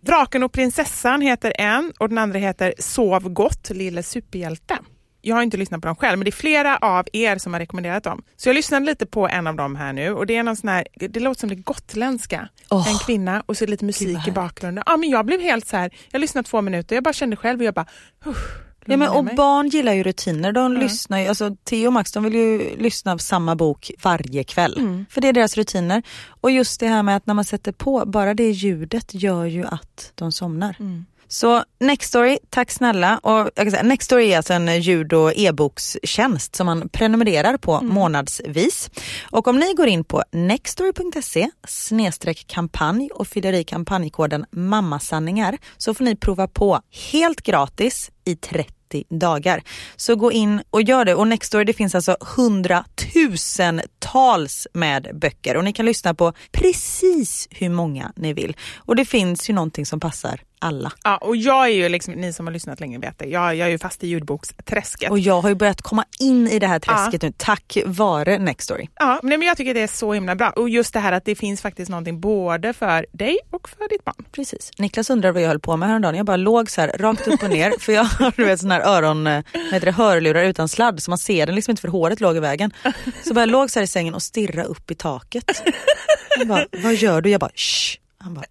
[0.00, 4.78] Draken och prinsessan heter en och den andra heter Sov gott lille superhjälte.
[5.22, 7.60] Jag har inte lyssnat på dem själv, men det är flera av er som har
[7.60, 8.22] rekommenderat dem.
[8.36, 10.68] Så jag lyssnade lite på en av dem här nu och det är någon sån
[10.68, 12.48] här, det, låter som det gotländska.
[12.70, 12.88] Åh.
[12.88, 14.84] En kvinna och så lite musik i bakgrunden.
[14.86, 17.60] Ja, men jag blev helt så här, jag lyssnade två minuter, jag bara kände själv
[17.60, 17.86] och jag bara,
[18.24, 18.36] "Uff,
[18.86, 20.52] Ja, men, och mig." barn gillar ju rutiner.
[20.52, 24.44] De lyssnar ju, alltså, Theo och Max de vill ju lyssna på samma bok varje
[24.44, 25.04] kväll.
[25.10, 26.02] För det är deras rutiner.
[26.40, 29.66] Och just det här med att när man sätter på, bara det ljudet gör ju
[29.66, 30.76] att de somnar.
[31.28, 33.18] Så Nextory, tack snälla.
[33.18, 33.50] Och
[33.84, 38.90] Nextory är alltså en ljud och e-bokstjänst som man prenumererar på månadsvis.
[39.30, 45.94] Och om ni går in på nextory.se snedstreck kampanj och fyller i kampanjkoden mammasanningar så
[45.94, 46.80] får ni prova på
[47.12, 48.75] helt gratis i 30
[49.08, 49.62] dagar.
[49.96, 51.14] Så gå in och gör det.
[51.14, 57.68] Och Nextory det finns alltså hundratusentals med böcker och ni kan lyssna på precis hur
[57.68, 58.56] många ni vill.
[58.76, 60.92] Och det finns ju någonting som passar alla.
[61.04, 63.66] Ja, och jag är ju liksom, ni som har lyssnat länge vet det, jag, jag
[63.66, 65.10] är ju fast i ljudboksträsket.
[65.10, 68.88] Och jag har ju börjat komma in i det här träsket nu tack vare Nextory.
[68.94, 70.50] Ja, men jag tycker det är så himla bra.
[70.50, 74.04] Och just det här att det finns faktiskt någonting både för dig och för ditt
[74.04, 74.24] barn.
[74.32, 74.70] Precis.
[74.78, 76.14] Niklas undrade vad jag höll på med häromdagen.
[76.14, 78.70] Jag bara låg så här rakt upp och ner för jag har du vet, sån
[78.70, 81.80] här öron, eh, vad heter det, hörlurar utan sladd så man ser den liksom inte
[81.80, 82.72] för håret låg i vägen.
[83.24, 85.62] Så bara jag låg så här i sängen och stirra upp i taket.
[86.38, 87.30] Han bara, vad gör du?
[87.30, 87.98] Jag bara, shh.
[88.18, 88.44] Han bara,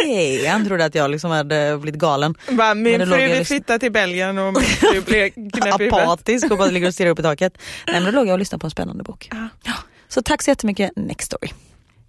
[0.00, 0.46] okej.
[0.46, 2.34] Han trodde att jag liksom hade blivit galen.
[2.50, 5.92] Bara, min fru vill liksom- flytta till Belgien och min fru blir knäpp.
[5.92, 7.58] Apatisk och bara ligger och stirrar upp i taket.
[7.86, 9.28] Nej men då låg jag och lyssnade på en spännande bok.
[9.64, 9.72] Ja.
[10.08, 11.48] Så tack så jättemycket Nextory.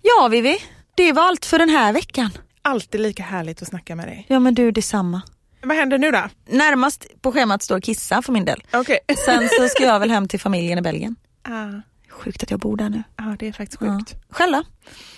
[0.02, 0.58] Ja Vivi,
[0.96, 2.30] det var allt för den här veckan.
[2.62, 4.26] Alltid lika härligt att snacka med dig.
[4.30, 5.22] Ja men du detsamma.
[5.64, 6.24] Vad händer nu då?
[6.50, 8.64] Närmast på schemat står kissa för min del.
[8.74, 9.00] Okej.
[9.26, 11.16] Sen så ska jag väl hem till familjen i Belgien.
[11.44, 11.82] Ah,
[12.24, 13.04] Sjukt att jag bor där nu.
[13.18, 13.98] ja, det är faktiskt Ja.
[14.00, 14.16] sjukt.
[14.30, 14.64] Själv då?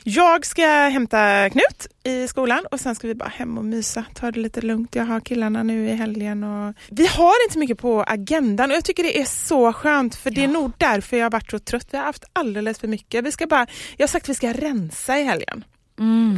[0.04, 4.32] Jag ska hämta Knut i skolan och sen ska vi bara hem och mysa, ta
[4.32, 4.96] det lite lugnt.
[4.96, 8.86] Jag har killarna nu i helgen och vi har inte mycket på agendan och jag
[8.86, 11.88] tycker det är så skönt för det är nog därför jag har varit så trött.
[11.92, 13.26] Vi har haft alldeles för mycket.
[13.26, 15.64] Vi ska bara, jag har sagt att vi ska rensa i helgen.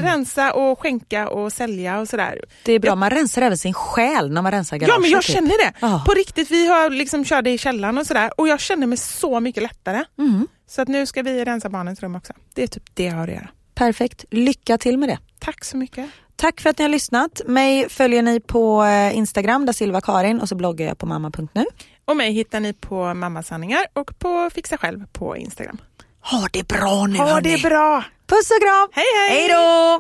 [0.02, 2.42] Rensa och skänka och sälja och sådär.
[2.64, 4.96] Det är bra, man rensar även sin själ när man rensar garaget.
[4.96, 5.36] Ja men jag typ.
[5.36, 5.74] känner det.
[5.80, 6.04] Ja.
[6.06, 9.40] På riktigt, vi har liksom körde i källaren och sådär och jag känner mig så
[9.40, 10.04] mycket lättare.
[10.18, 10.48] Mm.
[10.68, 12.34] Så att nu ska vi rensa barnens rum också.
[12.54, 13.50] Det är typ det jag har att göra.
[13.76, 15.20] Perfekt, lycka till med det.
[15.40, 16.10] Tack så mycket.
[16.36, 17.42] Tack för att ni har lyssnat.
[17.46, 21.66] Mig följer ni på eh, Instagram, där Silva Karin och så bloggar jag på mamma.nu.
[22.06, 25.78] Och mig hittar ni på Mammasanningar och på Fixa Själv på Instagram.
[26.32, 27.56] Ha det bra nu Ha hörni.
[27.56, 28.04] det bra!
[28.28, 28.90] Puss och kram!
[28.92, 29.30] Hej hej!
[29.30, 30.00] Hej då!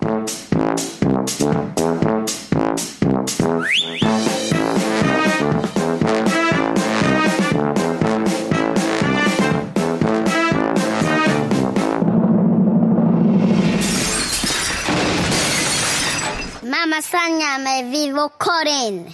[16.61, 19.13] Mamma Sanja med Vivo Karin.